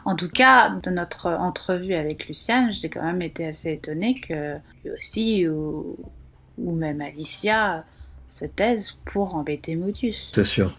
En 0.05 0.15
tout 0.15 0.29
cas, 0.29 0.69
de 0.83 0.91
notre 0.91 1.25
entrevue 1.29 1.95
avec 1.95 2.27
Luciane, 2.27 2.71
j'ai 2.71 2.89
quand 2.89 3.01
même 3.01 3.23
été 3.23 3.47
assez 3.47 3.71
étonnée 3.71 4.13
que 4.13 4.57
lui 4.85 4.91
aussi, 4.95 5.47
ou, 5.47 5.97
ou 6.57 6.73
même 6.73 7.01
Alicia, 7.01 7.83
se 8.31 8.45
taise 8.45 8.97
pour 9.05 9.35
embêter 9.35 9.75
Modus. 9.75 10.31
C'est 10.33 10.43
sûr. 10.43 10.77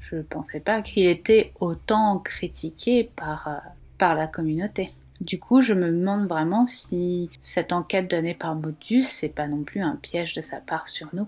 Je 0.00 0.16
ne 0.16 0.22
pensais 0.22 0.60
pas 0.60 0.82
qu'il 0.82 1.06
était 1.06 1.52
autant 1.60 2.18
critiqué 2.18 3.10
par, 3.16 3.48
euh, 3.48 3.68
par 3.98 4.14
la 4.14 4.26
communauté. 4.26 4.92
Du 5.20 5.38
coup, 5.38 5.62
je 5.62 5.72
me 5.72 5.90
demande 5.90 6.28
vraiment 6.28 6.66
si 6.66 7.30
cette 7.40 7.72
enquête 7.72 8.10
donnée 8.10 8.34
par 8.34 8.54
Modus, 8.54 9.02
c'est 9.02 9.28
pas 9.28 9.46
non 9.46 9.62
plus 9.62 9.80
un 9.80 9.96
piège 9.96 10.34
de 10.34 10.42
sa 10.42 10.58
part 10.58 10.88
sur 10.88 11.08
nous. 11.14 11.26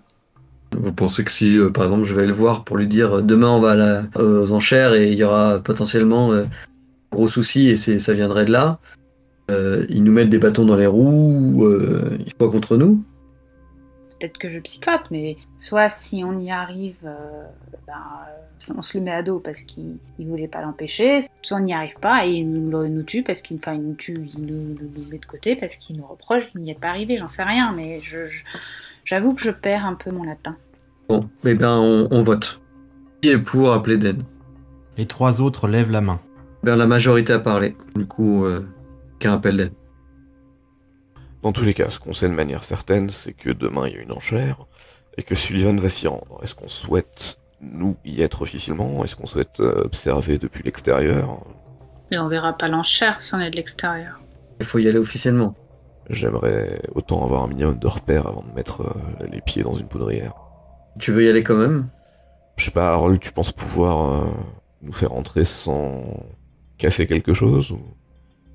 Vous 0.76 0.92
pensez 0.92 1.24
que 1.24 1.32
si, 1.32 1.56
euh, 1.56 1.70
par 1.70 1.84
exemple, 1.84 2.04
je 2.04 2.14
vais 2.14 2.26
le 2.26 2.34
voir 2.34 2.64
pour 2.64 2.76
lui 2.76 2.86
dire 2.86 3.18
euh, 3.18 3.22
demain 3.22 3.48
on 3.48 3.60
va 3.60 3.70
à 3.70 3.74
la- 3.76 4.04
aux 4.16 4.52
enchères 4.52 4.92
et 4.92 5.10
il 5.12 5.18
y 5.18 5.24
aura 5.24 5.58
potentiellement 5.60 6.32
gros 7.10 7.28
soucis 7.28 7.68
et 7.68 7.76
ça 7.76 8.12
viendrait 8.12 8.44
de 8.44 8.52
là, 8.52 8.78
ils 9.48 10.02
nous 10.04 10.12
mettent 10.12 10.28
des 10.28 10.38
bâtons 10.38 10.66
dans 10.66 10.76
les 10.76 10.86
roues, 10.86 11.66
ils 12.18 12.34
pas 12.34 12.50
contre 12.50 12.76
nous? 12.76 13.02
Peut-être 14.18 14.38
que 14.38 14.48
je 14.48 14.58
psychote, 14.60 15.02
mais 15.10 15.36
soit 15.60 15.88
si 15.90 16.22
on 16.24 16.38
y 16.40 16.50
arrive, 16.50 16.96
euh, 17.04 17.42
ben, 17.86 17.92
euh, 17.92 18.72
on 18.76 18.80
se 18.82 18.96
le 18.96 19.04
met 19.04 19.10
à 19.12 19.22
dos 19.22 19.38
parce 19.40 19.60
qu'il 19.62 19.96
il 20.18 20.26
voulait 20.26 20.48
pas 20.48 20.62
l'empêcher, 20.62 21.20
soit 21.42 21.58
on 21.58 21.60
n'y 21.60 21.74
arrive 21.74 21.96
pas 22.00 22.26
et 22.26 22.30
il 22.30 22.50
nous, 22.50 22.88
nous 22.88 23.02
tue 23.02 23.22
parce 23.22 23.42
qu'il 23.42 23.58
enfin, 23.58 23.74
il 23.74 23.82
nous 23.82 23.94
tue, 23.94 24.26
il 24.34 24.46
nous, 24.46 24.74
nous- 24.80 24.90
nous 24.96 25.10
met 25.10 25.18
de 25.18 25.26
côté 25.26 25.54
parce 25.54 25.76
qu'il 25.76 25.96
nous 25.98 26.06
reproche 26.06 26.50
qu'il 26.50 26.62
n'y 26.62 26.70
est 26.70 26.80
pas 26.80 26.88
arrivé, 26.88 27.18
j'en 27.18 27.28
sais 27.28 27.42
rien, 27.42 27.72
mais 27.76 28.00
je, 28.00 28.26
je- 28.26 28.42
j'avoue 29.04 29.34
que 29.34 29.42
je 29.42 29.50
perds 29.50 29.84
un 29.84 29.94
peu 29.94 30.10
mon 30.10 30.24
latin. 30.24 30.56
Bon, 31.10 31.28
eh 31.44 31.54
bien 31.54 31.76
on, 31.76 32.08
on 32.10 32.22
vote. 32.22 32.60
Qui 33.20 33.28
est 33.30 33.38
pour 33.38 33.72
appeler 33.72 33.98
Den 33.98 34.22
Les 34.96 35.06
trois 35.06 35.40
autres 35.42 35.68
lèvent 35.68 35.90
la 35.92 36.00
main. 36.00 36.20
Ben, 36.62 36.74
la 36.76 36.86
majorité 36.86 37.34
a 37.34 37.38
parlé. 37.38 37.76
Du 37.94 38.06
coup, 38.06 38.44
euh, 38.46 38.66
qu'un 39.18 39.34
appelle 39.34 39.56
Den. 39.58 39.70
Dans 41.42 41.52
tous 41.52 41.64
les 41.64 41.74
cas, 41.74 41.88
ce 41.88 42.00
qu'on 42.00 42.12
sait 42.12 42.28
de 42.28 42.34
manière 42.34 42.64
certaine, 42.64 43.10
c'est 43.10 43.32
que 43.32 43.50
demain 43.50 43.86
il 43.88 43.94
y 43.94 43.98
a 43.98 44.02
une 44.02 44.12
enchère 44.12 44.66
et 45.16 45.22
que 45.22 45.34
Sullivan 45.34 45.76
va 45.76 45.88
s'y 45.88 46.08
rendre. 46.08 46.40
Est-ce 46.42 46.54
qu'on 46.54 46.68
souhaite 46.68 47.38
nous 47.60 47.96
y 48.04 48.22
être 48.22 48.42
officiellement? 48.42 49.04
Est-ce 49.04 49.16
qu'on 49.16 49.26
souhaite 49.26 49.60
euh, 49.60 49.84
observer 49.84 50.38
depuis 50.38 50.62
l'extérieur? 50.62 51.44
Et 52.10 52.18
on 52.18 52.28
verra 52.28 52.52
pas 52.56 52.68
l'enchère 52.68 53.22
si 53.22 53.34
on 53.34 53.40
est 53.40 53.50
de 53.50 53.56
l'extérieur. 53.56 54.20
Il 54.60 54.66
faut 54.66 54.78
y 54.78 54.88
aller 54.88 54.98
officiellement. 54.98 55.54
J'aimerais 56.08 56.80
autant 56.94 57.24
avoir 57.24 57.42
un 57.44 57.48
minimum 57.48 57.78
de 57.78 57.86
repères 57.86 58.26
avant 58.26 58.42
de 58.42 58.54
mettre 58.54 58.82
euh, 58.82 59.26
les 59.30 59.40
pieds 59.40 59.62
dans 59.62 59.72
une 59.72 59.88
poudrière. 59.88 60.34
Tu 60.98 61.12
veux 61.12 61.24
y 61.24 61.28
aller 61.28 61.42
quand 61.42 61.56
même? 61.56 61.88
Je 62.56 62.66
sais 62.66 62.70
pas, 62.70 62.92
Harold, 62.92 63.20
tu 63.20 63.32
penses 63.32 63.52
pouvoir 63.52 64.24
euh, 64.24 64.26
nous 64.82 64.92
faire 64.92 65.12
entrer 65.12 65.44
sans 65.44 66.02
casser 66.78 67.06
quelque 67.06 67.32
chose 67.32 67.70
ou... 67.70 67.80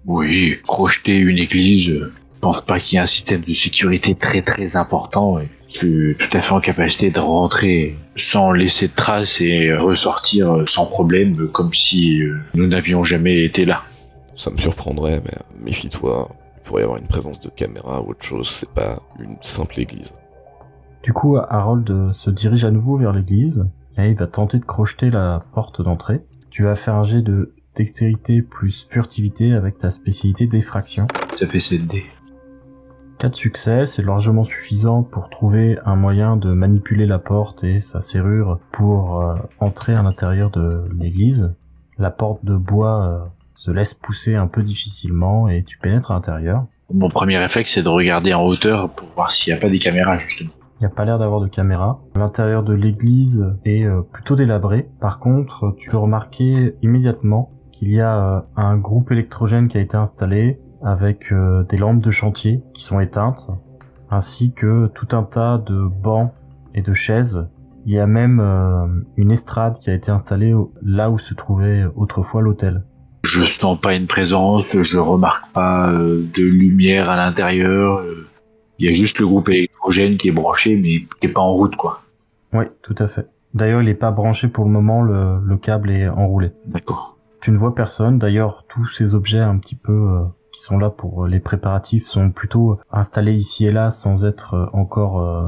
Oui, 0.06 0.60
crocheter 0.66 1.18
une 1.18 1.38
église, 1.38 2.10
pense 2.42 2.62
pas 2.62 2.80
qu'il 2.80 2.96
y 2.96 3.00
ait 3.00 3.04
un 3.04 3.06
système 3.06 3.42
de 3.42 3.54
sécurité 3.54 4.16
très 4.16 4.42
très 4.42 4.76
important. 4.76 5.40
et 5.40 5.48
Je 5.70 5.78
suis 5.78 6.16
tout 6.18 6.38
à 6.38 6.42
fait 6.42 6.54
en 6.54 6.60
capacité 6.60 7.12
de 7.12 7.20
rentrer 7.20 7.96
sans 8.18 8.52
laisser 8.52 8.88
de 8.88 8.94
traces 8.94 9.40
et 9.40 9.74
ressortir 9.74 10.52
euh, 10.52 10.66
sans 10.66 10.86
problème, 10.86 11.40
euh, 11.40 11.48
comme 11.48 11.74
si 11.74 12.22
euh, 12.22 12.38
nous 12.56 12.68
n'avions 12.68 13.04
jamais 13.04 13.46
été 13.46 13.64
là. 13.64 13.84
Ça 14.36 14.50
me 14.50 14.58
surprendrait, 14.58 15.22
mais 15.24 15.38
méfie-toi. 15.64 16.30
Il 16.58 16.64
pourrait 16.64 16.82
y 16.82 16.84
avoir 16.84 17.00
une 17.00 17.08
présence 17.08 17.40
de 17.40 17.50
caméra 17.50 18.02
ou 18.02 18.10
autre 18.10 18.24
chose, 18.24 18.50
c'est 18.50 18.70
pas 18.70 19.02
une 19.20 19.36
simple 19.42 19.80
église. 19.80 20.14
Du 21.04 21.14
coup, 21.14 21.38
Harold 21.38 22.12
se 22.14 22.30
dirige 22.30 22.66
à 22.66 22.72
nouveau 22.72 22.98
vers 22.98 23.14
l'église 23.14 23.66
et 23.98 24.10
il 24.10 24.16
va 24.16 24.28
tenter 24.28 24.60
de 24.60 24.66
crocheter 24.66 25.10
la 25.10 25.44
porte 25.54 25.82
d'entrée. 25.82 26.22
Tu 26.52 26.64
vas 26.64 26.76
faire 26.76 26.96
un 26.96 27.04
jet 27.04 27.22
de 27.22 27.54
dextérité 27.76 28.42
plus 28.42 28.88
furtivité 28.90 29.54
avec 29.54 29.80
ta 29.80 29.90
spécialité 29.90 30.46
d'effraction. 30.46 31.08
Ça 31.36 31.48
fait 31.48 31.60
7 31.60 31.88
dés. 31.88 32.06
Quatre 33.22 33.36
succès, 33.36 33.86
c'est 33.86 34.04
largement 34.04 34.44
suffisant 34.44 35.04
pour 35.04 35.30
trouver 35.30 35.78
un 35.86 35.96
moyen 35.96 36.38
de 36.38 36.54
manipuler 36.54 37.06
la 37.06 37.20
porte 37.20 37.64
et 37.64 37.80
sa 37.80 38.02
serrure 38.02 38.60
pour 38.72 39.22
euh, 39.22 39.36
entrer 39.60 39.94
à 39.94 40.02
l'intérieur 40.02 40.50
de 40.50 40.90
l'église. 41.00 41.54
La 42.00 42.10
porte 42.10 42.44
de 42.44 42.56
bois 42.56 43.06
euh, 43.06 43.20
se 43.54 43.70
laisse 43.70 43.94
pousser 43.94 44.34
un 44.34 44.48
peu 44.48 44.64
difficilement 44.64 45.48
et 45.48 45.64
tu 45.64 45.78
pénètres 45.78 46.10
à 46.10 46.16
l'intérieur. 46.16 46.66
Mon 46.92 47.10
premier 47.10 47.38
réflexe, 47.38 47.76
c'est 47.76 47.84
de 47.84 47.90
regarder 47.90 48.34
en 48.34 48.42
hauteur 48.42 48.90
pour 48.90 49.08
voir 49.10 49.32
s'il 49.32 49.54
n'y 49.54 49.60
a 49.60 49.62
pas 49.62 49.70
des 49.70 49.78
caméras, 49.78 50.18
justement. 50.18 50.50
Il 50.80 50.88
n'y 50.88 50.88
a 50.88 50.96
pas 50.96 51.06
l'air 51.06 51.20
d'avoir 51.20 51.42
de 51.42 51.48
caméra. 51.48 52.02
L'intérieur 52.16 52.64
de 52.64 52.74
l'église 52.74 53.46
est 53.66 53.86
euh, 53.86 54.02
plutôt 54.02 54.36
délabré. 54.36 54.88
Par 55.00 55.20
contre, 55.20 55.76
tu 55.78 55.92
peux 55.92 55.98
remarquer 55.98 56.74
immédiatement 56.82 57.52
qu'il 57.72 57.92
y 57.92 58.02
a 58.02 58.46
un 58.56 58.78
groupe 58.78 59.12
électrogène 59.12 59.68
qui 59.68 59.78
a 59.78 59.82
été 59.82 59.96
installé 59.96 60.60
avec 60.84 61.32
euh, 61.32 61.64
des 61.64 61.78
lampes 61.78 62.02
de 62.02 62.12
chantier 62.12 62.62
qui 62.74 62.84
sont 62.84 63.00
éteintes, 63.00 63.50
ainsi 64.10 64.54
que 64.54 64.88
tout 64.88 65.16
un 65.16 65.24
tas 65.24 65.58
de 65.58 65.88
bancs 65.88 66.32
et 66.74 66.82
de 66.82 66.94
chaises. 66.94 67.48
Il 67.86 67.94
y 67.94 68.00
a 68.00 68.06
même 68.08 68.40
euh, 68.40 68.86
une 69.18 69.32
estrade 69.32 69.80
qui 69.80 69.90
a 69.90 69.94
été 69.94 70.12
installée 70.12 70.54
là 70.84 71.10
où 71.10 71.18
se 71.18 71.34
trouvait 71.34 71.86
autrefois 71.96 72.42
l'hôtel. 72.42 72.84
Je 73.24 73.44
sens 73.44 73.80
pas 73.80 73.96
une 73.96 74.08
présence, 74.08 74.76
je 74.82 74.98
remarque 74.98 75.52
pas 75.54 75.92
euh, 75.92 76.22
de 76.36 76.44
lumière 76.44 77.10
à 77.10 77.16
l'intérieur. 77.16 78.00
euh, 78.00 78.28
Il 78.80 78.88
y 78.88 78.90
a 78.90 78.94
juste 78.94 79.20
le 79.20 79.28
groupe 79.28 79.50
électrogène 79.50 80.18
qui 80.18 80.30
est 80.30 80.32
branché, 80.32 80.76
mais 80.76 81.08
qui 81.20 81.28
est 81.28 81.34
pas 81.34 81.42
en 81.42 81.54
route, 81.54 81.76
quoi. 81.76 82.02
Oui, 82.54 82.66
tout 82.82 82.96
à 82.98 83.08
fait. 83.08 83.28
D'ailleurs, 83.54 83.82
il 83.82 83.86
n'est 83.86 83.94
pas 83.94 84.12
branché 84.12 84.48
pour 84.48 84.66
le 84.66 84.72
moment, 84.72 85.02
le, 85.02 85.40
le 85.44 85.58
câble 85.58 85.92
est 85.92 86.08
enroulé. 86.08 86.52
D'accord. 86.66 87.18
Tu 87.42 87.52
ne 87.52 87.58
vois 87.58 87.76
personne. 87.76 88.18
D'ailleurs, 88.18 88.66
tous 88.70 88.86
ces 88.88 89.14
objets 89.14 89.40
un 89.40 89.58
petit 89.58 89.76
peu 89.76 89.92
euh, 89.92 90.24
qui 90.52 90.62
sont 90.62 90.78
là 90.78 90.90
pour 90.90 91.26
euh, 91.26 91.28
les 91.28 91.40
préparatifs 91.40 92.06
sont 92.06 92.32
plutôt 92.32 92.80
installés 92.92 93.34
ici 93.34 93.66
et 93.66 93.72
là 93.72 93.90
sans 93.90 94.26
être 94.26 94.54
euh, 94.54 94.66
encore 94.74 95.20
euh, 95.20 95.48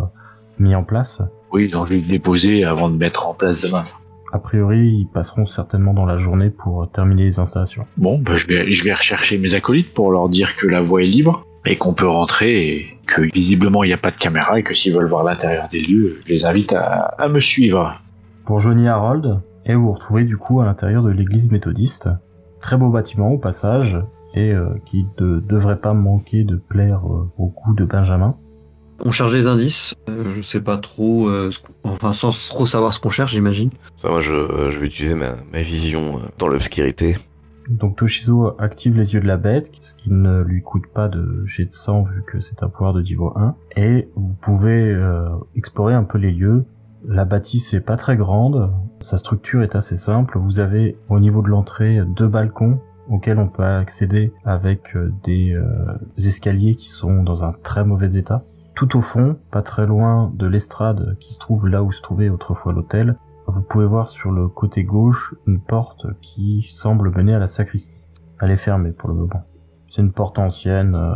mis 0.59 0.75
en 0.75 0.83
place. 0.83 1.21
Oui, 1.51 1.65
ils 1.69 1.77
ont 1.77 1.85
juste 1.85 2.07
déposé 2.07 2.63
avant 2.63 2.89
de 2.89 2.97
mettre 2.97 3.27
en 3.27 3.33
place 3.33 3.61
demain. 3.61 3.85
A 4.31 4.39
priori, 4.39 4.79
ils 4.79 5.07
passeront 5.13 5.45
certainement 5.45 5.93
dans 5.93 6.05
la 6.05 6.17
journée 6.17 6.49
pour 6.49 6.89
terminer 6.91 7.25
les 7.25 7.39
installations. 7.39 7.85
Bon, 7.97 8.17
bah, 8.17 8.35
je 8.35 8.47
vais, 8.47 8.73
je 8.73 8.83
vais 8.83 8.93
rechercher 8.93 9.37
mes 9.37 9.53
acolytes 9.53 9.93
pour 9.93 10.11
leur 10.11 10.27
dire 10.29 10.55
que 10.55 10.65
la 10.65 10.81
voie 10.81 11.03
est 11.03 11.07
libre 11.07 11.45
et 11.65 11.77
qu'on 11.77 11.93
peut 11.93 12.07
rentrer 12.07 12.67
et 12.67 12.97
que 13.05 13.21
visiblement 13.21 13.83
il 13.83 13.87
n'y 13.87 13.93
a 13.93 13.97
pas 13.97 14.09
de 14.09 14.17
caméra 14.17 14.57
et 14.57 14.63
que 14.63 14.73
s'ils 14.73 14.93
veulent 14.93 15.07
voir 15.07 15.23
l'intérieur 15.23 15.67
des 15.69 15.81
lieux, 15.81 16.19
je 16.25 16.33
les 16.33 16.45
invite 16.45 16.73
à, 16.73 17.13
à 17.17 17.27
me 17.27 17.39
suivre. 17.39 18.01
Pour 18.45 18.59
Johnny 18.59 18.87
Harold, 18.87 19.39
et 19.65 19.75
vous 19.75 19.85
vous 19.85 19.93
retrouvez 19.93 20.23
du 20.25 20.37
coup 20.37 20.61
à 20.61 20.65
l'intérieur 20.65 21.03
de 21.03 21.11
l'église 21.11 21.51
méthodiste. 21.51 22.09
Très 22.61 22.77
beau 22.77 22.89
bâtiment 22.89 23.29
au 23.29 23.37
passage, 23.37 23.97
et 24.33 24.51
euh, 24.51 24.69
qui 24.85 25.05
ne 25.19 25.39
devrait 25.39 25.79
pas 25.79 25.93
manquer 25.93 26.43
de 26.43 26.55
plaire 26.55 27.01
euh, 27.05 27.29
au 27.37 27.47
goût 27.47 27.73
de 27.75 27.85
Benjamin. 27.85 28.35
On 29.05 29.11
charge 29.11 29.33
les 29.33 29.47
indices. 29.47 29.95
euh, 30.09 30.29
je 30.29 30.41
sais 30.41 30.61
pas 30.61 30.77
trop. 30.77 31.27
euh, 31.27 31.49
enfin, 31.83 32.13
sans 32.13 32.29
trop 32.49 32.65
savoir 32.65 32.93
ce 32.93 32.99
qu'on 32.99 33.09
cherche, 33.09 33.31
j'imagine. 33.33 33.69
Ça, 34.01 34.09
moi, 34.09 34.19
je, 34.19 34.33
euh, 34.33 34.69
je 34.69 34.79
vais 34.79 34.85
utiliser 34.85 35.15
ma, 35.15 35.31
ma 35.51 35.59
vision 35.59 36.17
euh, 36.17 36.21
dans 36.39 36.47
l'obscurité. 36.47 37.17
Donc 37.69 37.95
Toshizo 37.97 38.55
active 38.59 38.95
les 38.97 39.13
yeux 39.13 39.21
de 39.21 39.25
la 39.27 39.37
bête, 39.37 39.71
ce 39.79 39.93
qui 39.95 40.11
ne 40.11 40.41
lui 40.41 40.61
coûte 40.61 40.83
pas 40.93 41.07
de 41.07 41.43
jet 41.45 41.65
de 41.65 41.71
sang 41.71 42.03
vu 42.03 42.21
que 42.27 42.41
c'est 42.41 42.61
un 42.61 42.67
pouvoir 42.69 42.93
de 42.93 43.01
niveau 43.01 43.31
1. 43.37 43.55
Et 43.77 44.09
vous 44.15 44.35
pouvez 44.41 44.91
euh, 44.91 45.29
explorer 45.55 45.93
un 45.93 46.03
peu 46.03 46.17
les 46.17 46.31
lieux. 46.31 46.65
La 47.07 47.23
bâtisse 47.25 47.73
est 47.73 47.81
pas 47.81 47.97
très 47.97 48.15
grande, 48.15 48.71
sa 49.01 49.17
structure 49.17 49.63
est 49.63 49.75
assez 49.75 49.97
simple. 49.97 50.37
Vous 50.39 50.59
avez 50.59 50.97
au 51.09 51.19
niveau 51.19 51.41
de 51.41 51.47
l'entrée 51.49 51.99
deux 52.15 52.27
balcons 52.27 52.79
auxquels 53.13 53.39
on 53.39 53.47
peut 53.47 53.63
accéder 53.63 54.33
avec 54.45 54.95
euh, 54.95 55.13
des 55.23 55.53
euh, 55.53 55.65
escaliers 56.17 56.75
qui 56.75 56.89
sont 56.89 57.23
dans 57.23 57.45
un 57.45 57.53
très 57.63 57.83
mauvais 57.83 58.15
état. 58.15 58.43
Tout 58.75 58.97
au 58.97 59.01
fond, 59.01 59.37
pas 59.51 59.61
très 59.61 59.85
loin 59.85 60.31
de 60.33 60.47
l'estrade 60.47 61.15
qui 61.19 61.33
se 61.33 61.39
trouve 61.39 61.67
là 61.67 61.83
où 61.83 61.91
se 61.91 62.01
trouvait 62.01 62.29
autrefois 62.29 62.73
l'hôtel, 62.73 63.15
vous 63.47 63.61
pouvez 63.61 63.85
voir 63.85 64.09
sur 64.09 64.31
le 64.31 64.47
côté 64.47 64.83
gauche 64.83 65.35
une 65.47 65.59
porte 65.59 66.07
qui 66.21 66.69
semble 66.73 67.11
mener 67.11 67.35
à 67.35 67.39
la 67.39 67.47
sacristie. 67.47 67.99
Elle 68.41 68.51
est 68.51 68.57
fermée 68.57 68.91
pour 68.91 69.09
le 69.09 69.15
moment. 69.15 69.43
C'est 69.89 70.01
une 70.01 70.11
porte 70.11 70.39
ancienne, 70.39 70.95
euh, 70.95 71.13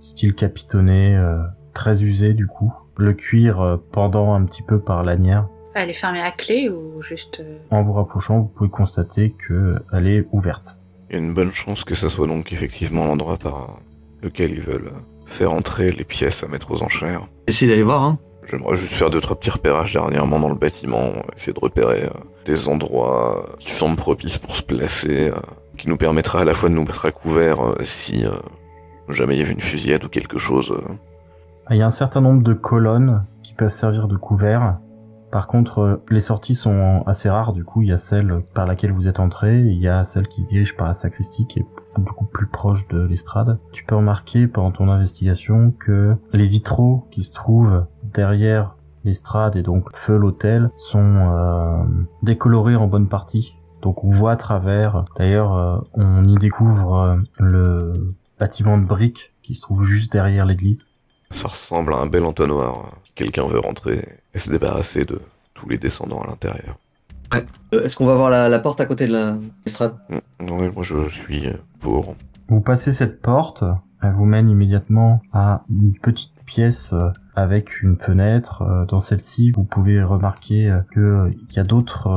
style 0.00 0.34
capitonné, 0.34 1.16
euh, 1.16 1.42
très 1.74 2.04
usée 2.04 2.34
du 2.34 2.46
coup. 2.46 2.72
Le 2.96 3.14
cuir 3.14 3.60
euh, 3.60 3.76
pendant 3.92 4.34
un 4.34 4.44
petit 4.44 4.62
peu 4.62 4.78
par 4.78 5.04
lanière. 5.04 5.48
Elle 5.74 5.90
est 5.90 5.94
fermée 5.94 6.20
à 6.20 6.32
clé 6.32 6.68
ou 6.68 7.00
juste. 7.02 7.42
En 7.70 7.82
vous 7.82 7.92
rapprochant, 7.92 8.40
vous 8.40 8.48
pouvez 8.48 8.70
constater 8.70 9.34
qu'elle 9.46 10.06
est 10.06 10.26
ouverte. 10.32 10.79
Il 11.10 11.16
y 11.16 11.16
a 11.16 11.22
une 11.22 11.34
bonne 11.34 11.50
chance 11.52 11.82
que 11.84 11.94
ça 11.96 12.08
soit 12.08 12.28
donc 12.28 12.52
effectivement 12.52 13.04
l'endroit 13.04 13.36
par 13.36 13.78
lequel 14.22 14.52
ils 14.52 14.60
veulent 14.60 14.92
faire 15.26 15.52
entrer 15.52 15.90
les 15.90 16.04
pièces 16.04 16.44
à 16.44 16.48
mettre 16.48 16.70
aux 16.72 16.82
enchères. 16.82 17.22
Essayez 17.48 17.70
d'aller 17.70 17.82
voir, 17.82 18.02
hein. 18.04 18.18
J'aimerais 18.46 18.76
juste 18.76 18.92
faire 18.94 19.10
deux 19.10 19.20
trois 19.20 19.38
petits 19.38 19.50
repérages 19.50 19.92
dernièrement 19.92 20.40
dans 20.40 20.48
le 20.48 20.54
bâtiment, 20.54 21.12
essayer 21.36 21.52
de 21.52 21.60
repérer 21.60 22.04
euh, 22.04 22.10
des 22.46 22.68
endroits 22.68 23.46
qui 23.58 23.70
semblent 23.70 23.96
propices 23.96 24.38
pour 24.38 24.56
se 24.56 24.62
placer, 24.62 25.28
euh, 25.28 25.34
qui 25.76 25.88
nous 25.88 25.96
permettra 25.96 26.40
à 26.40 26.44
la 26.44 26.54
fois 26.54 26.68
de 26.68 26.74
nous 26.74 26.82
mettre 26.82 27.04
à 27.06 27.10
couvert 27.12 27.60
euh, 27.60 27.74
si 27.82 28.24
euh, 28.24 28.30
jamais 29.08 29.36
il 29.36 29.40
y 29.40 29.42
avait 29.42 29.52
une 29.52 29.60
fusillade 29.60 30.04
ou 30.04 30.08
quelque 30.08 30.38
chose. 30.38 30.72
euh. 30.72 30.94
Il 31.70 31.76
y 31.76 31.82
a 31.82 31.86
un 31.86 31.90
certain 31.90 32.20
nombre 32.20 32.42
de 32.42 32.54
colonnes 32.54 33.24
qui 33.44 33.52
peuvent 33.54 33.68
servir 33.70 34.08
de 34.08 34.16
couvert. 34.16 34.78
Par 35.30 35.46
contre, 35.46 35.78
euh, 35.78 35.96
les 36.10 36.20
sorties 36.20 36.54
sont 36.54 37.02
assez 37.06 37.30
rares, 37.30 37.52
du 37.52 37.64
coup, 37.64 37.82
il 37.82 37.88
y 37.88 37.92
a 37.92 37.96
celle 37.96 38.42
par 38.54 38.66
laquelle 38.66 38.92
vous 38.92 39.06
êtes 39.06 39.20
entré, 39.20 39.60
il 39.60 39.78
y 39.78 39.88
a 39.88 40.04
celle 40.04 40.28
qui 40.28 40.42
dirige 40.44 40.76
par 40.76 40.86
la 40.86 40.94
sacristie, 40.94 41.46
qui 41.46 41.60
est 41.60 41.66
du 41.98 42.12
coup 42.12 42.24
plus 42.24 42.46
proche 42.46 42.86
de 42.88 43.00
l'estrade. 43.00 43.58
Tu 43.72 43.84
peux 43.84 43.96
remarquer 43.96 44.46
pendant 44.46 44.70
ton 44.70 44.90
investigation 44.90 45.72
que 45.78 46.16
les 46.32 46.46
vitraux 46.46 47.06
qui 47.10 47.24
se 47.24 47.32
trouvent 47.32 47.86
derrière 48.02 48.76
l'estrade 49.04 49.56
et 49.56 49.62
donc 49.62 49.88
feu 49.94 50.16
l'hôtel 50.16 50.70
sont 50.76 50.98
euh, 50.98 51.84
décolorés 52.22 52.76
en 52.76 52.86
bonne 52.86 53.08
partie. 53.08 53.54
Donc 53.82 54.04
on 54.04 54.10
voit 54.10 54.32
à 54.32 54.36
travers. 54.36 55.04
D'ailleurs, 55.16 55.54
euh, 55.56 55.78
on 55.94 56.26
y 56.28 56.36
découvre 56.36 56.94
euh, 56.94 57.16
le 57.38 58.14
bâtiment 58.38 58.78
de 58.78 58.84
briques 58.84 59.32
qui 59.42 59.54
se 59.54 59.62
trouve 59.62 59.84
juste 59.84 60.12
derrière 60.12 60.44
l'église. 60.44 60.88
Ça 61.30 61.48
ressemble 61.48 61.94
à 61.94 61.98
un 61.98 62.06
bel 62.06 62.24
entonnoir. 62.24 62.92
Quelqu'un 63.14 63.46
veut 63.46 63.58
rentrer 63.58 64.08
et 64.34 64.38
se 64.38 64.50
débarrasser 64.50 65.04
de 65.04 65.20
tous 65.54 65.68
les 65.68 65.78
descendants 65.78 66.22
à 66.22 66.26
l'intérieur. 66.28 66.78
Euh, 67.34 67.84
Est-ce 67.84 67.96
qu'on 67.96 68.06
va 68.06 68.14
voir 68.14 68.30
la, 68.30 68.48
la 68.48 68.58
porte 68.58 68.80
à 68.80 68.86
côté 68.86 69.06
de 69.06 69.12
la- 69.12 69.36
l'estrade 69.64 69.94
Mm, 70.08 70.50
Ouais, 70.50 70.70
moi 70.70 70.82
je 70.82 71.08
suis 71.08 71.44
pour. 71.80 72.14
Vous 72.48 72.60
passez 72.60 72.92
cette 72.92 73.20
porte, 73.22 73.62
elle 74.02 74.12
vous 74.14 74.24
mène 74.24 74.48
immédiatement 74.48 75.20
à 75.32 75.62
une 75.70 75.92
petite 75.94 76.32
pièce 76.46 76.92
euh, 76.92 77.10
avec 77.36 77.82
une 77.82 77.96
fenêtre. 77.96 78.62
Euh, 78.62 78.84
Dans 78.86 79.00
celle-ci, 79.00 79.52
vous 79.52 79.62
pouvez 79.64 80.02
remarquer 80.02 80.74
qu'il 80.92 81.34
y 81.56 81.60
a 81.60 81.64
d'autres 81.64 82.08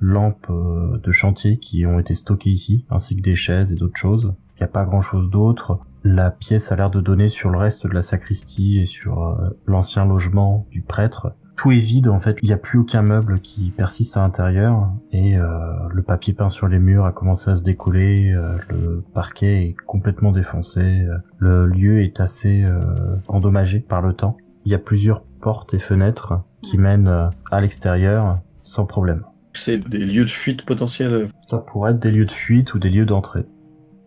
lampes 0.00 0.50
de 0.50 1.12
chantier 1.12 1.58
qui 1.58 1.84
ont 1.86 1.98
été 2.00 2.14
stockées 2.14 2.50
ici, 2.50 2.84
ainsi 2.90 3.16
que 3.16 3.22
des 3.22 3.36
chaises 3.36 3.70
et 3.72 3.74
d'autres 3.76 3.98
choses. 3.98 4.32
Il 4.56 4.62
n'y 4.62 4.64
a 4.64 4.68
pas 4.68 4.84
grand-chose 4.84 5.28
d'autre. 5.30 5.78
La 6.04 6.30
pièce 6.30 6.72
a 6.72 6.76
l'air 6.76 6.90
de 6.90 7.00
donner 7.00 7.28
sur 7.28 7.50
le 7.50 7.58
reste 7.58 7.86
de 7.86 7.92
la 7.92 8.02
sacristie 8.02 8.78
et 8.78 8.86
sur 8.86 9.22
euh, 9.22 9.58
l'ancien 9.66 10.04
logement 10.04 10.66
du 10.70 10.82
prêtre. 10.82 11.34
Tout 11.56 11.70
est 11.70 11.76
vide 11.76 12.08
en 12.08 12.18
fait, 12.18 12.38
il 12.42 12.46
n'y 12.46 12.52
a 12.52 12.56
plus 12.56 12.78
aucun 12.78 13.02
meuble 13.02 13.40
qui 13.40 13.70
persiste 13.70 14.16
à 14.16 14.20
l'intérieur 14.22 14.90
et 15.12 15.36
euh, 15.36 15.46
le 15.92 16.02
papier 16.02 16.32
peint 16.32 16.48
sur 16.48 16.66
les 16.66 16.78
murs 16.78 17.04
a 17.04 17.12
commencé 17.12 17.50
à 17.50 17.54
se 17.54 17.62
décoller, 17.62 18.32
euh, 18.32 18.56
le 18.68 19.04
parquet 19.14 19.68
est 19.68 19.76
complètement 19.86 20.32
défoncé, 20.32 20.80
euh, 20.80 21.18
le 21.38 21.66
lieu 21.66 22.02
est 22.02 22.20
assez 22.20 22.64
euh, 22.64 22.80
endommagé 23.28 23.80
par 23.80 24.02
le 24.02 24.14
temps. 24.14 24.36
Il 24.64 24.72
y 24.72 24.74
a 24.74 24.78
plusieurs 24.78 25.22
portes 25.40 25.74
et 25.74 25.78
fenêtres 25.78 26.40
qui 26.62 26.78
mènent 26.78 27.08
euh, 27.08 27.28
à 27.50 27.60
l'extérieur 27.60 28.40
sans 28.62 28.86
problème. 28.86 29.24
C'est 29.52 29.78
des 29.88 30.04
lieux 30.04 30.24
de 30.24 30.30
fuite 30.30 30.64
potentiels. 30.64 31.28
Ça 31.46 31.58
pourrait 31.58 31.92
être 31.92 32.00
des 32.00 32.10
lieux 32.10 32.24
de 32.24 32.32
fuite 32.32 32.74
ou 32.74 32.78
des 32.78 32.90
lieux 32.90 33.06
d'entrée. 33.06 33.44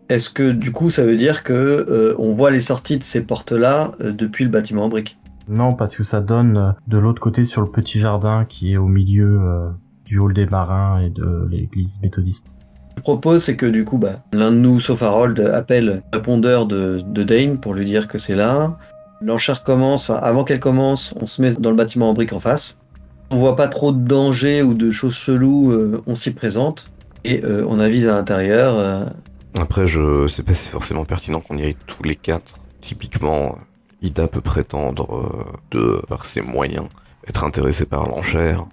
Est-ce 0.08 0.30
que 0.30 0.52
du 0.52 0.70
coup 0.70 0.90
ça 0.90 1.04
veut 1.04 1.16
dire 1.16 1.42
que 1.42 1.52
euh, 1.52 2.14
on 2.18 2.32
voit 2.32 2.52
les 2.52 2.60
sorties 2.60 2.96
de 2.96 3.02
ces 3.02 3.22
portes-là 3.22 3.92
euh, 4.00 4.12
depuis 4.12 4.44
le 4.44 4.50
bâtiment 4.50 4.84
en 4.84 4.88
briques? 4.88 5.18
Non, 5.48 5.72
parce 5.72 5.96
que 5.96 6.04
ça 6.04 6.20
donne 6.20 6.56
euh, 6.56 6.70
de 6.86 6.98
l'autre 6.98 7.20
côté 7.20 7.42
sur 7.42 7.60
le 7.60 7.68
petit 7.68 7.98
jardin 7.98 8.44
qui 8.48 8.72
est 8.72 8.76
au 8.76 8.86
milieu 8.86 9.40
du 10.04 10.18
hall 10.18 10.32
des 10.32 10.46
marins 10.46 11.00
et 11.00 11.10
de 11.10 11.48
l'église 11.50 12.00
méthodiste. 12.02 12.52
je 12.96 13.02
propose, 13.02 13.42
c'est 13.42 13.56
que 13.56 13.66
du 13.66 13.84
coup, 13.84 13.98
bah, 13.98 14.22
l'un 14.32 14.52
de 14.52 14.56
nous, 14.56 14.78
sauf 14.78 15.02
Harold, 15.02 15.40
appelle 15.40 15.86
le 15.86 16.02
répondeur 16.12 16.66
de, 16.66 17.00
de 17.04 17.22
Dane 17.24 17.58
pour 17.58 17.74
lui 17.74 17.84
dire 17.84 18.06
que 18.06 18.18
c'est 18.18 18.36
là. 18.36 18.78
L'enchère 19.20 19.64
commence, 19.64 20.08
enfin, 20.08 20.20
avant 20.22 20.44
qu'elle 20.44 20.60
commence, 20.60 21.14
on 21.20 21.26
se 21.26 21.42
met 21.42 21.54
dans 21.54 21.70
le 21.70 21.76
bâtiment 21.76 22.10
en 22.10 22.14
briques 22.14 22.32
en 22.32 22.38
face. 22.38 22.78
On 23.30 23.38
voit 23.38 23.56
pas 23.56 23.66
trop 23.66 23.90
de 23.90 24.06
danger 24.06 24.62
ou 24.62 24.74
de 24.74 24.92
choses 24.92 25.14
cheloues, 25.14 26.00
on 26.06 26.14
s'y 26.14 26.30
présente. 26.32 26.92
Et 27.24 27.42
on 27.44 27.80
avise 27.80 28.06
à 28.06 28.12
l'intérieur. 28.12 29.08
Après, 29.60 29.86
je 29.86 30.28
sais 30.28 30.42
pas 30.42 30.52
si 30.54 30.64
c'est 30.64 30.70
forcément 30.70 31.04
pertinent 31.04 31.40
qu'on 31.40 31.56
y 31.56 31.62
aille 31.62 31.76
tous 31.86 32.02
les 32.02 32.16
quatre. 32.16 32.56
Typiquement, 32.80 33.58
Ida 34.02 34.28
peut 34.28 34.40
prétendre, 34.42 35.16
euh, 35.16 35.52
de 35.70 36.02
par 36.08 36.26
ses 36.26 36.40
moyens, 36.42 36.86
être 37.26 37.44
intéressé 37.44 37.86
par 37.86 38.06
l'enchère. 38.08 38.66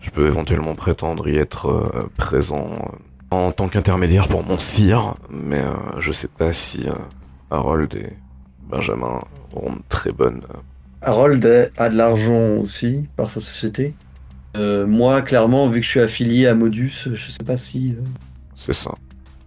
Je 0.00 0.10
peux 0.10 0.26
éventuellement 0.26 0.74
prétendre 0.74 1.28
y 1.28 1.36
être 1.36 1.68
euh, 1.68 2.10
présent 2.16 2.66
euh, 2.70 2.96
en 3.30 3.52
tant 3.52 3.68
qu'intermédiaire 3.68 4.28
pour 4.28 4.44
mon 4.44 4.58
sire, 4.58 5.14
mais 5.30 5.62
je 5.98 6.12
sais 6.12 6.28
pas 6.28 6.52
si 6.52 6.86
Harold 7.50 7.92
est 7.94 8.16
Benjamin 8.68 9.22
auront 9.52 9.72
une 9.74 9.82
très 9.88 10.12
bonne. 10.12 10.42
euh, 10.54 10.58
Harold 11.02 11.70
a 11.76 11.88
de 11.88 11.96
l'argent 11.96 12.56
aussi 12.56 13.04
par 13.16 13.30
sa 13.30 13.40
société. 13.40 13.94
Euh, 14.56 14.86
moi, 14.86 15.22
clairement, 15.22 15.68
vu 15.68 15.80
que 15.80 15.84
je 15.86 15.90
suis 15.90 16.00
affilié 16.00 16.46
à 16.46 16.54
Modus, 16.54 17.08
je 17.12 17.30
sais 17.30 17.44
pas 17.44 17.56
si 17.56 17.96
C'est 18.54 18.72
ça. 18.72 18.92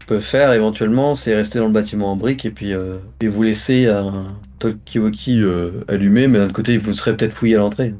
Peux 0.09 0.19
faire 0.19 0.53
éventuellement, 0.53 1.13
c'est 1.13 1.35
rester 1.35 1.59
dans 1.59 1.67
le 1.67 1.71
bâtiment 1.71 2.11
en 2.11 2.15
brique 2.15 2.43
et 2.43 2.49
puis 2.49 2.73
euh, 2.73 2.97
et 3.21 3.27
vous 3.27 3.43
laisser 3.43 3.85
un 3.87 4.35
talkie-walkie 4.57 5.39
euh, 5.43 5.85
allumé, 5.87 6.27
mais 6.27 6.39
d'un 6.39 6.45
autre 6.45 6.53
côté, 6.53 6.77
vous 6.77 6.93
serez 6.93 7.15
peut-être 7.15 7.31
fouillé 7.33 7.55
à 7.55 7.59
l'entrée. 7.59 7.93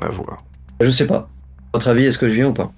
À 0.00 0.08
voir. 0.08 0.42
Je 0.80 0.90
sais 0.90 1.06
pas. 1.06 1.30
À 1.72 1.78
votre 1.78 1.88
avis, 1.88 2.06
est-ce 2.06 2.18
que 2.18 2.28
je 2.28 2.34
viens 2.34 2.48
ou 2.48 2.52
pas? 2.52 2.72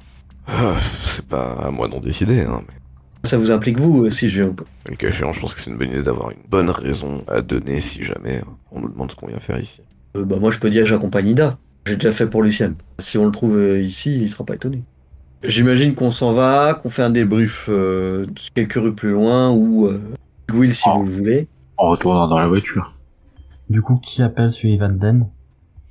Ah, 0.46 0.74
c'est 0.78 1.24
pas 1.26 1.54
à 1.54 1.70
moi 1.70 1.88
d'en 1.88 2.00
décider, 2.00 2.42
hein, 2.42 2.62
mais 2.68 3.28
Ça 3.28 3.38
vous 3.38 3.50
implique 3.50 3.78
vous 3.80 4.10
si 4.10 4.28
je 4.28 4.42
viens 4.42 4.50
ou 4.50 4.54
pas? 4.54 4.64
Le 4.90 4.96
cas 4.96 5.08
échéant, 5.08 5.32
je 5.32 5.40
pense 5.40 5.54
que 5.54 5.60
c'est 5.60 5.70
une 5.70 5.78
bonne 5.78 5.88
idée 5.88 6.02
d'avoir 6.02 6.30
une 6.30 6.42
bonne 6.48 6.68
raison 6.68 7.24
à 7.28 7.40
donner 7.40 7.80
si 7.80 8.02
jamais 8.02 8.42
on 8.70 8.80
nous 8.80 8.90
demande 8.90 9.10
ce 9.10 9.16
qu'on 9.16 9.28
vient 9.28 9.38
faire 9.38 9.58
ici. 9.58 9.80
Euh, 10.16 10.24
Bah 10.26 10.36
moi, 10.38 10.50
je 10.50 10.58
peux 10.58 10.68
dire 10.68 10.82
que 10.82 10.88
j'accompagne 10.90 11.28
Ida. 11.28 11.58
J'ai 11.86 11.96
déjà 11.96 12.10
fait 12.10 12.26
pour 12.26 12.42
Lucien. 12.42 12.74
Si 12.98 13.16
on 13.16 13.24
le 13.24 13.32
trouve 13.32 13.56
euh, 13.56 13.80
ici, 13.80 14.14
il 14.20 14.28
sera 14.28 14.44
pas 14.44 14.54
étonné. 14.54 14.82
J'imagine 15.42 15.94
qu'on 15.94 16.10
s'en 16.10 16.32
va, 16.32 16.74
qu'on 16.74 16.88
fait 16.88 17.02
un 17.02 17.10
débrief 17.10 17.66
euh, 17.68 18.26
quelques 18.54 18.74
rues 18.74 18.94
plus 18.94 19.10
loin 19.12 19.50
ou 19.50 19.86
euh, 19.86 20.00
Will 20.52 20.74
si 20.74 20.82
Oh. 20.86 20.98
vous 20.98 21.04
le 21.04 21.10
voulez. 21.10 21.48
En 21.76 21.88
retournant 21.90 22.26
dans 22.26 22.38
la 22.38 22.48
voiture. 22.48 22.94
Du 23.68 23.82
coup, 23.82 23.96
qui 23.96 24.22
appelle 24.22 24.50
Sullivan 24.52 24.96
Den? 24.96 25.28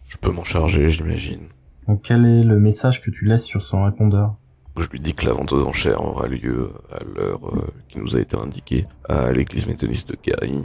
Je 0.08 0.18
peux 0.18 0.32
m'en 0.32 0.44
charger, 0.44 0.88
j'imagine. 0.88 1.42
Donc, 1.88 2.02
quel 2.04 2.26
est 2.26 2.44
le 2.44 2.60
message 2.60 3.02
que 3.02 3.12
tu 3.12 3.26
laisses 3.26 3.44
sur 3.46 3.62
son 3.62 3.84
répondeur? 3.86 4.36
Je 4.78 4.90
lui 4.90 5.00
dis 5.00 5.14
que 5.14 5.26
la 5.26 5.34
vente 5.34 5.54
aux 5.54 5.64
enchères 5.66 6.02
aura 6.04 6.28
lieu 6.28 6.72
à 6.92 6.98
l'heure 7.16 7.56
euh, 7.56 7.62
qui 7.88 8.00
nous 8.00 8.16
a 8.16 8.20
été 8.20 8.36
indiquée 8.36 8.88
à 9.08 9.32
l'église 9.32 9.68
méthodiste 9.68 10.10
de 10.10 10.18
Gary 10.22 10.64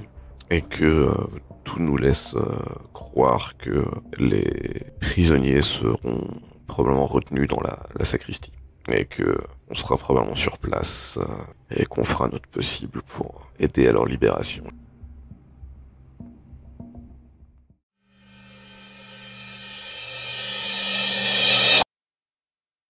et 0.50 0.62
que 0.62 0.84
euh, 0.84 1.14
tout 1.62 1.78
nous 1.80 1.96
laisse 1.96 2.34
euh, 2.34 2.40
croire 2.92 3.56
que 3.56 3.84
les 4.18 4.82
prisonniers 5.00 5.60
seront 5.62 6.26
probablement 6.66 7.06
retenus 7.06 7.46
dans 7.48 7.60
la, 7.62 7.78
la 7.98 8.04
sacristie 8.04 8.50
et 8.90 9.04
que 9.04 9.38
on 9.68 9.74
sera 9.74 9.96
probablement 9.96 10.34
sur 10.34 10.58
place 10.58 11.18
euh, 11.18 11.24
et 11.74 11.86
qu'on 11.86 12.04
fera 12.04 12.28
notre 12.28 12.48
possible 12.48 13.02
pour 13.02 13.48
aider 13.58 13.86
à 13.86 13.92
leur 13.92 14.06
libération. 14.06 14.64